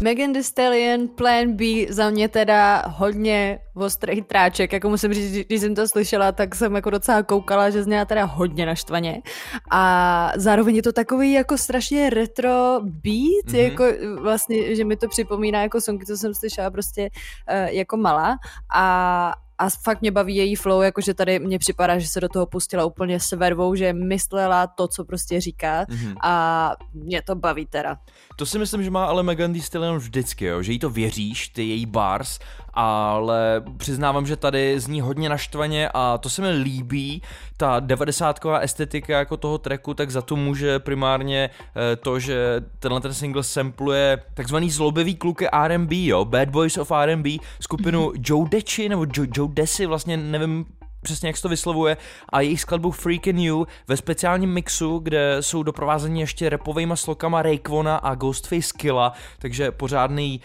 [0.00, 5.60] Megan Thee Stallion, Plan B, za mě teda hodně ostrý tráček, jako musím říct, když
[5.60, 9.22] jsem to slyšela, tak jsem jako docela koukala, že zněla teda hodně naštvaně.
[9.70, 13.56] A zároveň je to takový jako strašně retro beat, mm-hmm.
[13.56, 13.84] jako
[14.20, 18.36] vlastně, že mi to připomíná jako songy, co jsem slyšela prostě uh, jako malá.
[18.74, 22.46] A a fakt mě baví její flow, jakože tady mně připadá, že se do toho
[22.46, 26.14] pustila úplně s vervou, že myslela to, co prostě říká mm-hmm.
[26.22, 27.96] a mě to baví teda.
[28.36, 30.62] To si myslím, že má ale Megan Thee Stallion vždycky, jo?
[30.62, 32.38] že jí to věříš, ty její bars,
[32.74, 37.22] ale přiznávám, že tady zní hodně naštvaně a to se mi líbí,
[37.56, 41.50] ta devadesátková estetika jako toho tracku, tak za to může primárně
[41.92, 46.90] eh, to, že tenhle ten single sampluje takzvaný zlobivý kluky R&B, jo, Bad Boys of
[46.90, 47.30] R&B,
[47.60, 50.66] skupinu Joe Dechi nebo Joe, Joe Desi, vlastně nevím
[51.02, 51.96] přesně jak se to vyslovuje,
[52.28, 57.96] a jejich skladbu Freakin' You ve speciálním mixu, kde jsou doprovázeni ještě repovejma slokama Rayquana
[57.96, 60.40] a Ghostface Killa, takže pořádný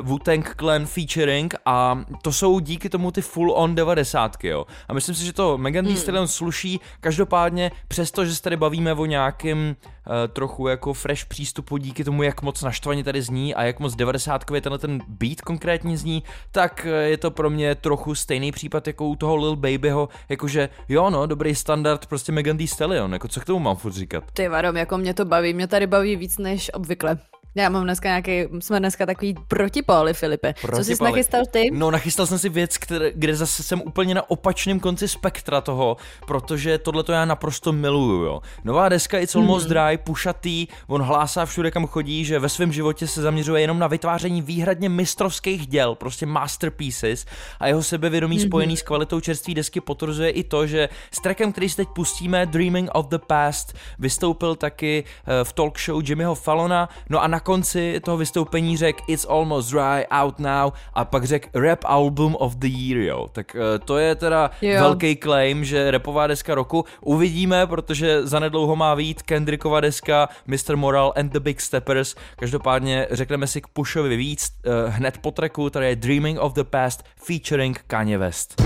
[0.00, 4.66] uh, Wu-Tang Clan featuring a to jsou díky tomu ty full on 90 jo.
[4.88, 8.92] A myslím si, že to Megan Thee Stallion sluší, každopádně přesto, že se tady bavíme
[8.92, 13.62] o nějakým uh, trochu jako fresh přístupu díky tomu, jak moc naštvaně tady zní a
[13.62, 18.14] jak moc 90 tenhle ten beat konkrétně zní, tak uh, je to pro mě trochu
[18.14, 22.68] stejný případ jako u toho Lil Babyho, jakože jo no, dobrý standard, prostě Megan Thee
[22.68, 24.24] Stallion, jako co k tomu mám furt říkat?
[24.32, 27.18] Ty varom, jako mě to baví, mě tady baví víc než obvykle.
[27.54, 30.54] Já mám dneska nějaký, jsme dneska takový protipóly, Filipe.
[30.54, 31.10] Co jsi Protipály.
[31.10, 31.70] nachystal ty?
[31.72, 35.96] No, nachystal jsem si věc, které, kde zase jsem úplně na opačném konci spektra toho,
[36.26, 38.40] protože tohle to já naprosto miluju, jo.
[38.64, 39.74] Nová deska It's Almost Hmm.
[39.74, 43.86] Dry, pušatý, on hlásá všude, kam chodí, že ve svém životě se zaměřuje jenom na
[43.86, 47.26] vytváření výhradně mistrovských děl, prostě masterpieces
[47.60, 48.46] a jeho sebevědomí Mhm.
[48.46, 52.46] spojený s kvalitou čerstvé desky potvrzuje i to, že s trackem, který si teď pustíme,
[52.46, 57.39] Dreaming of the Past, vystoupil taky eh, v talk show Jimmyho Fallona, no a na
[57.40, 62.56] konci toho vystoupení řekl It's Almost Dry, Out Now a pak řekl Rap Album of
[62.56, 63.28] the Year, jo.
[63.32, 64.80] Tak eh, to je teda Jo.
[64.80, 66.84] velký claim, že repová deska roku.
[67.00, 70.76] Uvidíme, protože zanedlouho má vít Kendrickova deska Mr.
[70.76, 72.14] Moral and the Big Steppers.
[72.36, 76.64] Každopádně řekneme si k Pushovi víc eh, hned po tracku, tady je Dreaming of the
[76.64, 78.62] Past featuring Kanye West.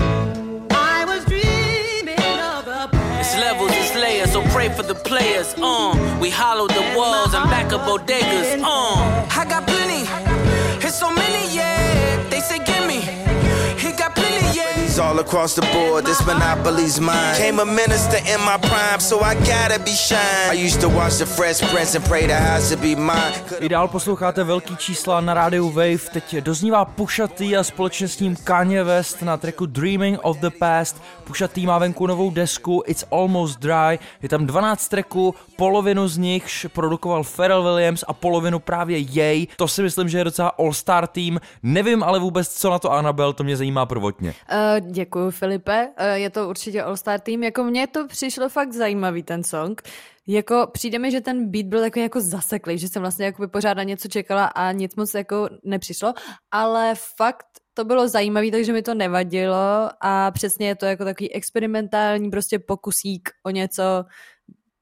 [4.73, 5.53] For the players.
[5.57, 8.61] Uh, we hollow the walls and back up bodegas.
[8.63, 9.25] Uh,
[14.95, 17.35] It's all across the board, this monopoly's mine.
[17.35, 20.51] Came a minister in my prime, so I gotta be shine.
[20.51, 23.33] I used to watch the Fresh Prince and pray the house to be mine.
[23.59, 28.35] I dál posloucháte velký čísla na rádiu Wave, teď doznívá Pušatý a společně s ním
[28.35, 31.01] Kanye West na tracku Dreaming of the Past.
[31.23, 36.65] Pušatý má venku novou desku It's Almost Dry, je tam 12 tracků, polovinu z nich
[36.73, 39.47] produkoval Pharrell Williams a polovinu právě jej.
[39.57, 41.39] To si myslím, že je docela all-star tým.
[41.63, 44.33] Nevím ale vůbec, co na to Annabelle, to mě zajímá prvotně.
[44.51, 45.87] Uh, děkuji, Filipe.
[45.87, 47.43] Uh, je to určitě All-Star Team.
[47.43, 49.81] Jako mně to přišlo fakt zajímavý, ten song.
[50.27, 53.73] Jako přijde mi, že ten beat byl takový jako zaseklý, že jsem vlastně jako pořád
[53.73, 56.13] na něco čekala a nic moc jako nepřišlo,
[56.51, 61.33] ale fakt to bylo zajímavé, takže mi to nevadilo a přesně je to jako takový
[61.33, 64.05] experimentální prostě pokusík o něco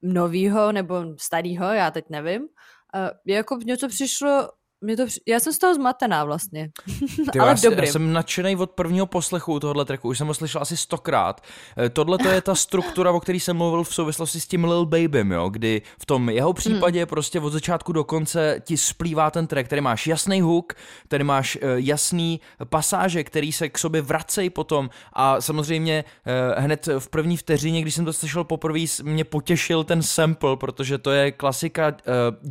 [0.02, 2.42] novýho nebo starýho, já teď nevím.
[2.42, 4.50] Uh, jako něco přišlo
[4.84, 6.70] mě to, já jsem z toho zmatená vlastně.
[7.32, 7.88] Ty, Ale já, dobrý.
[7.88, 11.42] já jsem nadšený od prvního poslechu tohohle tracku, už jsem ho slyšel asi stokrát.
[11.78, 14.86] Eh, Tohle to je ta struktura, o který jsem mluvil v souvislosti s tím Lil
[14.86, 17.08] Babym, jo, kdy v tom jeho případě Hmm.
[17.08, 20.74] prostě od začátku do konce ti splývá ten track, tady máš jasný hook,
[21.08, 26.90] tady máš eh, jasný pasáže, který se k sobě vracejí potom a samozřejmě eh, hned
[27.00, 31.32] v první vteřině, když jsem to slyšel poprvé, mě potěšil ten sample, protože to je
[31.32, 31.96] klasika uh,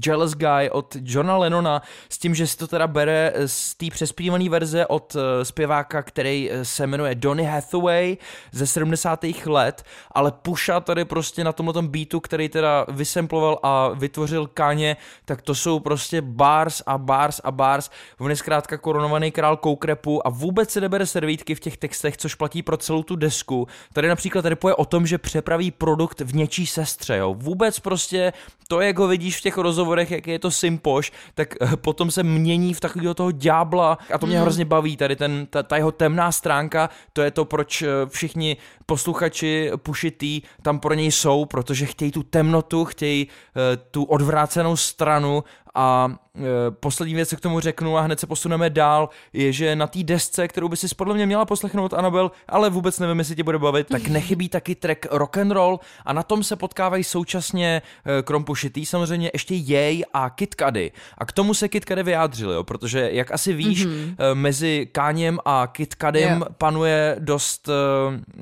[0.06, 4.48] Jealous Guy od Johna Lennona s tím, že si to teda bere z té přespívané
[4.48, 8.16] verze od uh, zpěváka, který eh, se jmenuje Donny Hathaway
[8.52, 9.24] ze 70.
[9.46, 9.82] let,
[10.12, 15.54] ale Pusha tady prostě na tomhle beatu, který teda vysemploval a vytvořil Káně, tak to
[15.54, 17.90] jsou prostě bars a bars a bars.
[18.18, 22.34] On je zkrátka korunovaný král koukrepu a vůbec se nebere servítky v těch textech, což
[22.34, 23.68] platí pro celou tu desku.
[23.92, 27.34] Tady například tady poje o tom, že přepraví produkt v něčí sestře, jo.
[27.34, 28.32] Vůbec prostě
[28.68, 32.22] to, jak ho vidíš v těch rozhovorech, jak je to simpoš, tak eh, potom se
[32.22, 35.92] mění v takového toho ďábla a to mě hrozně baví, tady ten, ta, ta jeho
[35.92, 38.56] temná stránka, to je to, proč eh, všichni
[38.92, 45.44] posluchači pušitý tam pro něj jsou, protože chtějí tu temnotu, chtějí eh, tu odvrácenou stranu
[45.74, 49.76] a e, poslední věc, co k tomu řeknu a hned se posuneme dál, je, že
[49.76, 53.36] na té desce, kterou by si podle mě měla poslechnout Anabel, ale vůbec nevím, jestli
[53.36, 57.04] tě bude bavit, tak nechybí taky track rock and roll a na tom se potkávají
[57.04, 57.82] současně
[58.18, 60.92] e, krom pušitý samozřejmě ještě jej a Cudi.
[61.18, 64.34] A k tomu se Kid Cudi vyjádřil, jo, protože jak asi víš, mm-hmm.
[64.34, 66.46] mezi Káněm a Cudim Jo.
[66.58, 67.68] panuje dost,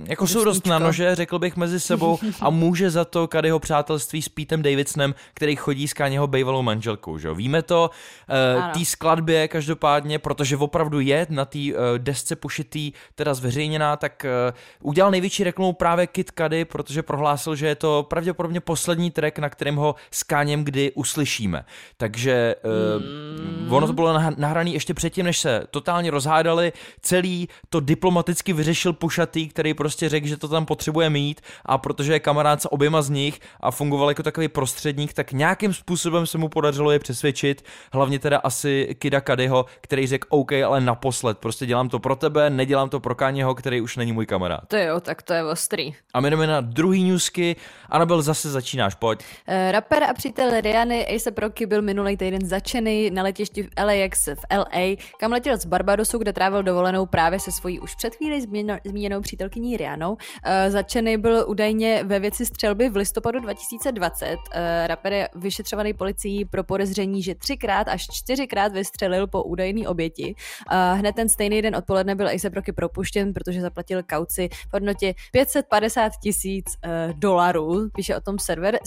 [0.05, 4.23] jako jsou dost na nože, řekl bych, mezi sebou a může za to Kadyho přátelství
[4.23, 7.35] s Petem Davidsonem, který chodí s Kanyeho bývalou manželkou, že?
[7.35, 7.91] Víme to,
[8.29, 8.73] uh, Ano.
[8.79, 14.89] té skladbě každopádně, protože opravdu je na té uh, desce pušitý, teda zveřejněná, tak uh,
[14.89, 19.49] udělal největší reklamu právě Kid Cudi, protože prohlásil, že je to pravděpodobně poslední track, na
[19.49, 21.65] kterém ho s Kanyem kdy uslyšíme.
[21.97, 23.03] Takže uh,
[23.67, 23.73] mm.
[23.73, 28.93] ono to bylo nah- nahraný ještě předtím, než se totálně rozhádali, celý to diplomaticky vyřešil
[28.93, 33.03] Pušatý, který prostě řekl, že to tam potřebuje mít a protože je kamarád s oběma
[33.03, 37.65] z nich a fungoval jako takový prostředník, tak nějakým způsobem se mu podařilo je přesvědčit,
[37.93, 42.51] hlavně teda asi Kida Kadyho, který řekl OK, ale naposled, prostě dělám to pro tebe,
[42.51, 44.61] nedělám to pro Káněho, který už není můj kamarád.
[44.69, 45.95] To jo, tak to je ostrý.
[46.15, 47.57] A my jdeme na druhý newsky.
[47.89, 49.21] Anabel, zase začínáš, pojď.
[49.49, 54.27] Uh, rapper a přítel Riany A$AP Rocky byl minulý týden začený na letišti v LAX
[54.27, 58.41] v LA, kam letěl z Barbadosu, kde trávil dovolenou právě se svojí už před chvíli
[58.41, 60.10] změno, zmíněnou přítelkyní Rianou.
[60.13, 60.19] Uh,
[60.69, 64.27] začený byl údajně ve věci střelby v listopadu 2020.
[64.27, 64.37] Uh,
[64.87, 70.35] rapper je vyšetřovaný policií pro podezření, že třikrát až čtyřikrát vystřelil po údajné oběti.
[70.73, 75.15] Uh, hned ten stejný den odpoledne byl A$AP Rocky propuštěn, protože zaplatil kauci v hodnotě
[75.33, 76.67] 550 tisíc
[77.13, 78.79] dolarů, píše o tom server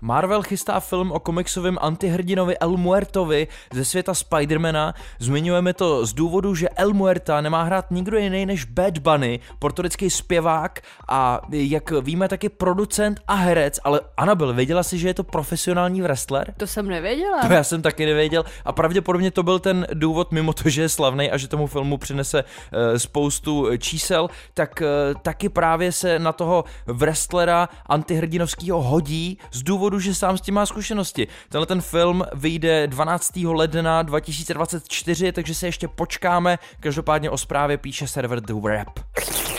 [0.00, 4.94] Marvel chystá film o komiksovém antihrdinovi El Muertovi ze světa Spidermana.
[5.18, 10.10] Zmiňujeme to z důvodu, že El Muerta nemá hrát nikdo jiný než Bad Bunny, portorický
[10.10, 15.24] zpěvák a jak víme taky producent a herec, ale Anabel, věděla si, že je to
[15.24, 16.54] profesionální wrestler?
[16.56, 17.40] To jsem nevěděla.
[17.46, 20.88] To já jsem taky nevěděl a pravděpodobně to byl ten důvod, mimo to, že je
[20.88, 26.18] slavný a že tomu filmu přinese uh, spoustu eh, čísel, tak uh, taky právě se
[26.18, 31.26] na toho wrestlera antihrdinovského hodí z důvodu, že sám s tím má zkušenosti.
[31.48, 33.36] Tenhle ten film vyjde 12.
[33.36, 36.58] ledna 2024, takže se ještě počkáme.
[36.80, 38.88] Každopádně o zprávě píše server The Rap.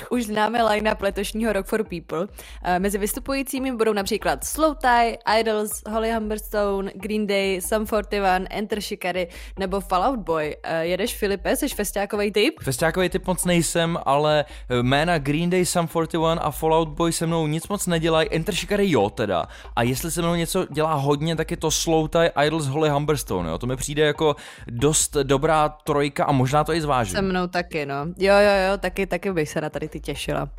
[0.09, 2.27] Už známe line-up letošního Rock for People.
[2.63, 8.81] Eh, Mezi vystupujícími budou například Slow Tie, Idols, Holly Humberstone, Green Day, Sum 41, Enter
[8.81, 9.27] Shikari
[9.59, 10.55] nebo Fallout Boy.
[10.63, 12.53] Eh, Jedeš Filipe, jsi festiákový typ?
[12.63, 14.45] Festiákový typ moc nejsem, ale
[14.81, 18.91] jména Green Day, Sum 41 a Fallout Boy se mnou nic moc nedělají, Enter Shikari
[18.91, 19.47] jo teda.
[19.75, 23.49] A jestli se mnou něco dělá hodně, tak je to Slow Tie, Idols, Holly Humberstone,
[23.49, 23.57] jo.
[23.57, 24.35] To mi přijde jako
[24.67, 27.15] dost dobrá trojka a možná to i zvážím.
[27.15, 27.95] Se mnou taky, no.
[28.17, 30.49] Jo, jo, jo, taky, taky bych se na tady ty těšila.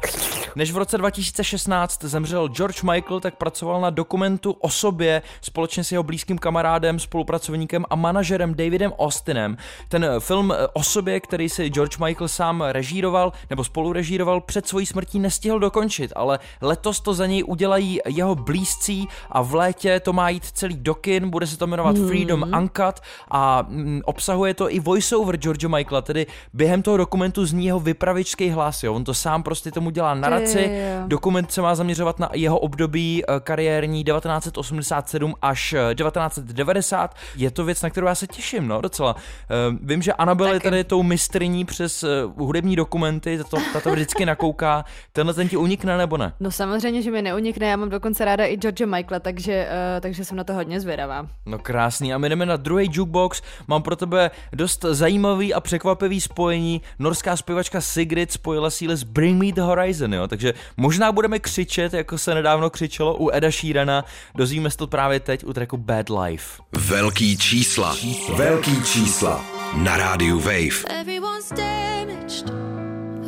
[0.56, 5.92] Než v roce 2016 zemřel George Michael, tak pracoval na dokumentu o sobě společně s
[5.92, 9.56] jeho blízkým kamarádem, spolupracovníkem a manažerem Davidem Austinem.
[9.88, 15.18] Ten film o sobě, který si George Michael sám režíroval nebo spolurežíroval, před svojí smrtí
[15.18, 20.28] nestihl dokončit, ale letos to za něj udělají jeho blízcí a v létě to má
[20.28, 24.80] jít celý do kin, bude se to jmenovat Freedom Uncut a mm, obsahuje to i
[24.80, 28.94] voiceover George Michaela, tedy během toho dokumentu zní jeho vypravičský hlas, jo.
[28.94, 30.74] On to sám prostě tomu dělá narativ krátce.
[30.74, 31.08] jo, jo.
[31.08, 37.14] Dokument se má zaměřovat na jeho období eh, kariérní 1987 až eh, 1990.
[37.36, 39.16] Je to věc, na kterou já se těším, no, docela.
[39.50, 44.26] Eh, Vím, že Annabelle je tady tou mistrní přes eh, hudební dokumenty, tato, tato vždycky
[44.26, 44.84] nakouká.
[45.12, 46.32] Tenhle ten ti unikne nebo ne?
[46.40, 50.24] No samozřejmě, že mi neunikne, já mám dokonce ráda i George Michaela, takže, uh, takže
[50.24, 51.26] jsem na to hodně zvědavá.
[51.46, 52.14] No krásný.
[52.14, 53.42] A my jdeme na druhý jukebox.
[53.68, 56.80] Mám pro tebe dost zajímavý a překvapivý spojení.
[56.98, 60.27] Norská zpěvačka Sigrid spojila síly s Bring Me The Horizon, jo.
[60.28, 64.04] Takže možná budeme křičet, jako se nedávno křičelo u Eda Sheerana.
[64.34, 66.62] Dozvíme se to právě teď u tracku Bad Life.
[66.72, 67.96] Velký čísla.
[68.36, 69.44] Velký čísla.
[69.74, 70.84] Na rádiu Wave.
[71.00, 72.50] Everyone's damaged,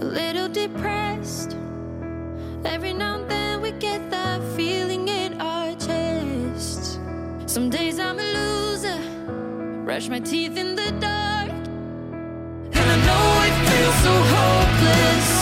[0.01, 1.57] a little depressed.
[2.65, 6.99] Every now and then we get that feeling in our chests.
[7.47, 8.99] Some days I'm a loser,
[9.85, 11.51] brush my teeth in the dark.
[12.73, 15.40] And I know it feels so hopeless.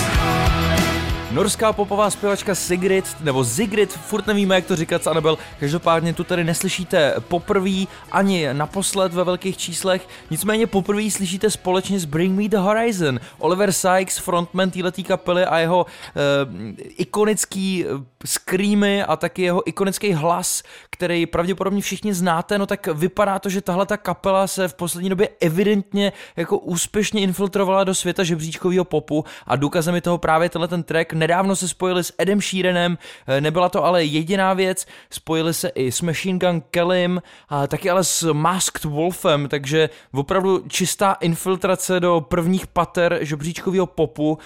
[1.32, 5.38] Norská popová zpěvačka Sigrid, nebo Zigrid, furt nevíme, jak to říkat s Annabel.
[5.60, 12.04] Každopádně tu tady neslyšíte poprvé ani naposled ve velkých číslech, nicméně poprvé slyšíte společně s
[12.04, 13.20] Bring Me The Horizon.
[13.38, 17.88] Oliver Sykes, frontman této kapely a jeho uh, ikonický eh,
[18.26, 23.60] screamy a taky jeho ikonický hlas, který pravděpodobně všichni znáte, no tak vypadá to, že
[23.60, 29.24] tahle ta kapela se v poslední době evidentně jako úspěšně infiltrovala do světa žebříčkového popu
[29.46, 31.17] a důkazem je toho právě tenhle ten track.
[31.18, 35.92] Nedávno se spojili s Edem Sheeranem, eh, nebyla to ale jediná věc, spojili se i
[35.92, 42.20] s Machine Gun Kellym a taky ale s Masked Wolfem, takže opravdu čistá infiltrace do
[42.20, 44.38] prvních pater žebříčkového popu.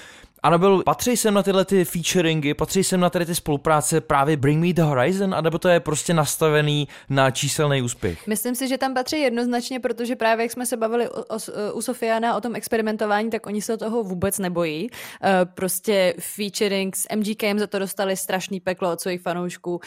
[0.44, 4.64] Anabel, patří sem na tyhle ty featuringy, patří sem na tady ty spolupráce právě Bring
[4.64, 8.26] Me The Horizon, anebo to je prostě nastavený na číselný úspěch?
[8.26, 11.38] Myslím si, že tam patří jednoznačně, protože právě jak jsme se bavili o, o,
[11.72, 14.90] u Sofiana o tom experimentování, tak oni se toho vůbec nebojí.
[14.90, 19.74] Uh, prostě featuring s MGKem za to dostali strašný peklo od svých fanoušků.
[19.74, 19.80] Uh,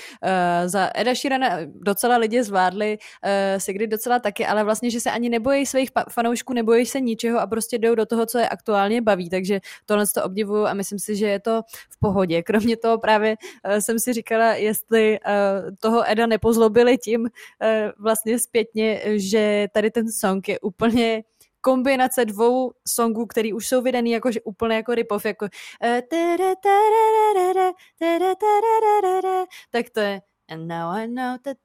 [0.65, 5.29] za Eda Sheerana docela lidi zvládli, uh, Sigrid docela taky, ale vlastně, že se ani
[5.29, 9.29] nebojí svých fanoušků, nebojí se ničeho a prostě jdou do toho, co je aktuálně baví.
[9.29, 12.43] Takže tohle to obdivuju a myslím si, že je to v pohodě.
[12.43, 17.27] Kromě toho právě uh, jsem si říkala, jestli uh, toho Eda nepozlobili tím uh,
[17.99, 21.23] vlastně zpětně, že tady ten song je úplně
[21.61, 25.47] kombinace dvou songů, který už jsou vydaný jakože úplně jako rip-off, jako
[25.83, 26.01] eh,
[29.71, 30.21] tak to je
[30.51, 31.57] And now I know that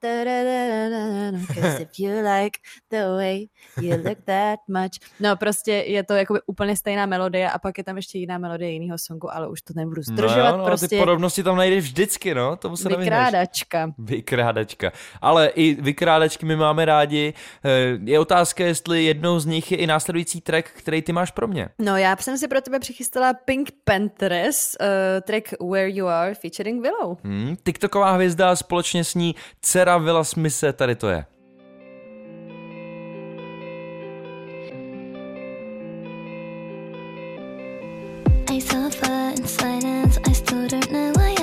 [1.53, 2.59] Cause if you like
[2.89, 3.47] the way
[3.81, 7.83] you look that much No prostě je to jako úplně stejná melodie a pak je
[7.83, 10.87] tam ještě jiná melodie jiného songu, ale už to nebudu zdržovat, no, jo, no, prostě
[10.87, 13.05] ty podobnosti tam najdeš vždycky, no, tomu se nevyhneš.
[13.05, 13.91] vykrádačka.
[13.97, 14.91] Vykrádačka.
[15.21, 17.33] Ale i vykrádačky my máme rádi.
[17.65, 21.47] Eh, Je otázka, jestli jednou z nich je i následující track, který ty máš pro
[21.47, 21.69] mě.
[21.79, 24.87] No já jsem si pro tebe přichystala Pink Panthers, uh,
[25.21, 27.17] track Where You Are featuring Willow.
[27.23, 31.25] Hmm, TikToková hvězda společně s ní dcera Willa Smise, tady to je.
[38.51, 40.19] I suffer in silence.
[40.29, 41.40] I still don't know why.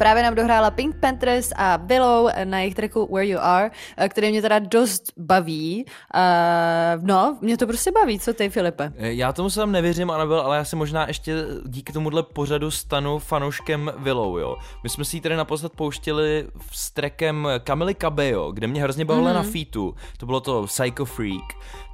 [0.00, 4.30] Právě nám dohrála Pink Panthers a Willow na jejich tracku Where You Are, eh, který
[4.30, 5.84] mě teda dost baví.
[6.14, 8.92] Uh, no, mě to prostě baví, co ty, Filipe?
[8.96, 11.34] Eh, Já tomu sám nevěřím, Anabel, ale já se možná ještě
[11.66, 14.56] díky tomuhle pořadu stanu fanouškem Willow, jo.
[14.82, 19.30] My jsme si ji tady naposled pouštili s trackem Kamily Cabello, kde mě hrozně bavila
[19.30, 19.34] mm-hmm.
[19.34, 19.94] na featu.
[20.16, 21.44] To bylo to Psycho Freak.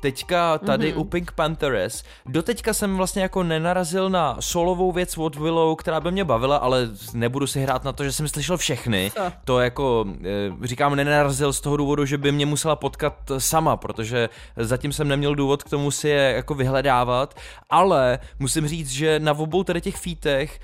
[0.01, 1.01] Teďka tady mm-hmm.
[1.01, 2.03] u Pink Panthers.
[2.27, 6.89] Doteďka jsem vlastně jako nenarazil na solovou věc od Willow, která by mě bavila, ale
[7.15, 9.11] nebudu si hrát na to, že jsem slyšel všechny.
[9.15, 9.33] Co?
[9.45, 14.29] To jako, eh, říkám, nenarazil z toho důvodu, že by mě musela potkat sama, protože
[14.57, 17.35] zatím jsem neměl důvod k tomu si je jako vyhledávat,
[17.71, 20.61] ale musím říct, že na obou tady těch fítech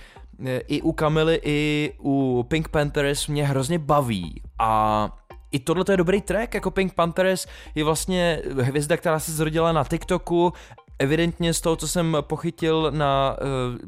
[0.46, 5.08] eh, i u Kamily, i u Pink Panthers mě hrozně baví a
[5.52, 9.84] i tohle je dobrý track, jako Pink Panthers je vlastně hvězda, která se zrodila na
[9.84, 10.52] TikToku,
[11.02, 13.78] evidentně z toho, co jsem pochytil na uh,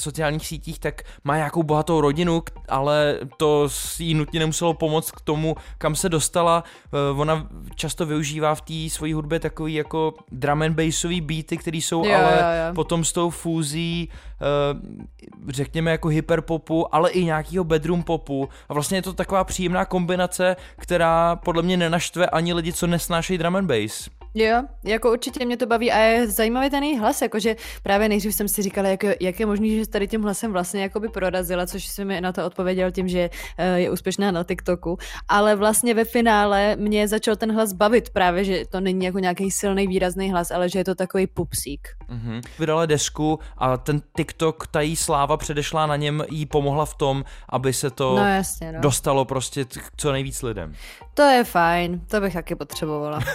[0.00, 3.68] sociálních sítích, tak má nějakou bohatou rodinu, ale to
[3.98, 6.64] jí nutně nemuselo pomoct k tomu, kam se dostala.
[7.12, 11.76] Uh, ona často využívá v té svojí hudbě takový jako drum and bassový beaty, které
[11.76, 12.74] jsou Jo, ale jo, jo.
[12.74, 18.48] potom s tou fúzí, uh, řekněme jako hyperpopu, ale i nějakýho bedroom popu.
[18.68, 23.38] A vlastně je to taková příjemná kombinace, která podle mě nenaštve ani lidi, co nesnášejí
[23.38, 24.19] drum and bass.
[24.34, 28.34] Jo, jako určitě mě to baví a je zajímavý ten její hlas, jakože právě nejdřív
[28.34, 31.86] jsem si říkala, jak, jak je možný, že tady tím hlasem vlastně jakoby prorazila, což
[31.86, 36.04] si mi na to odpověděl tím, že eh, je úspěšná na TikToku, ale vlastně ve
[36.04, 40.50] finále mě začal ten hlas bavit právě, že to není jako nějaký silný výrazný hlas,
[40.50, 41.88] ale že je to takový pupsík.
[42.08, 42.42] Mm-hmm.
[42.58, 47.24] Vydala desku a ten TikTok, ta jí sláva předešla na něm, jí pomohla v tom,
[47.48, 48.80] aby se to no, jasně, no.
[48.80, 49.66] dostalo prostě
[49.96, 50.74] co nejvíc lidem.
[51.20, 53.20] To je fajn, to bych taky potřebovala.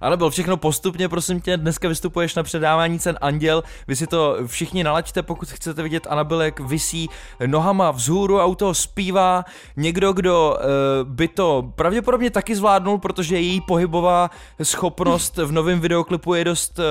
[0.00, 4.36] Ale byl všechno postupně, prosím tě, dneska vystupuješ na předávání cen Anděl, vy si to
[4.46, 7.08] všichni nalaďte, pokud chcete vidět Anabel, jak visí
[7.46, 9.44] nohama vzhůru a u toho zpívá
[9.76, 14.30] někdo, kdo uh, by to pravděpodobně taky zvládnul, protože její pohybová
[14.62, 16.84] schopnost v novém videoklipu je dost uh,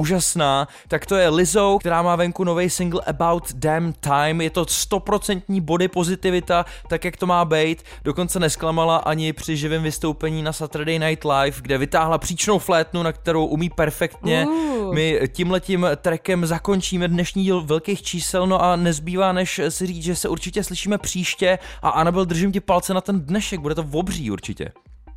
[0.00, 4.66] úžasná, tak to je Lizzo, která má venku nový single About Damn Time, je to
[4.66, 10.52] stoprocentní body pozitivita, tak jak to má být, dokonce nesklamala ani při živém vystoupení na
[10.52, 14.46] Saturday Night Live, kde vytáhla příčnou flétnu, na kterou umí perfektně.
[14.46, 14.94] Uh.
[14.94, 20.16] My tímhletím trackem zakončíme dnešní díl velkých čísel, no a nezbývá než si říct, že
[20.16, 24.30] se určitě slyšíme příště a Anabel, držím ti palce na ten dnešek, bude to obří
[24.30, 24.72] určitě.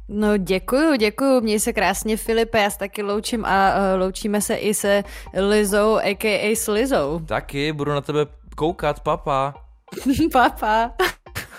[0.08, 4.56] No děkuju, děkuju, měj se krásně Filipe, já se taky loučím a uh, loučíme se
[4.56, 5.04] i se
[5.50, 6.56] Lizou, a.k.a.
[6.56, 7.20] s Lizou.
[7.26, 8.26] Taky, budu na tebe
[8.56, 9.54] koukat, papa.
[10.32, 10.92] papa.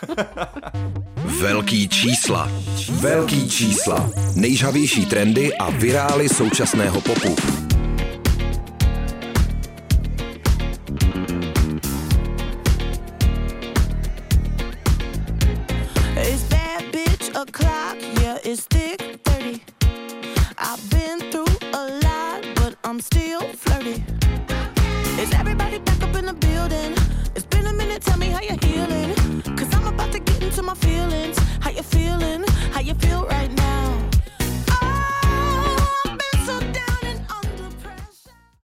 [1.41, 2.51] Velký čísla.
[2.91, 4.11] Velký čísla.
[4.35, 7.37] Nejžavější trendy a virály současného popu.
[16.21, 17.97] Is that bitch a clock?
[18.23, 19.06] Yeah, it's still
[31.11, 31.36] feeling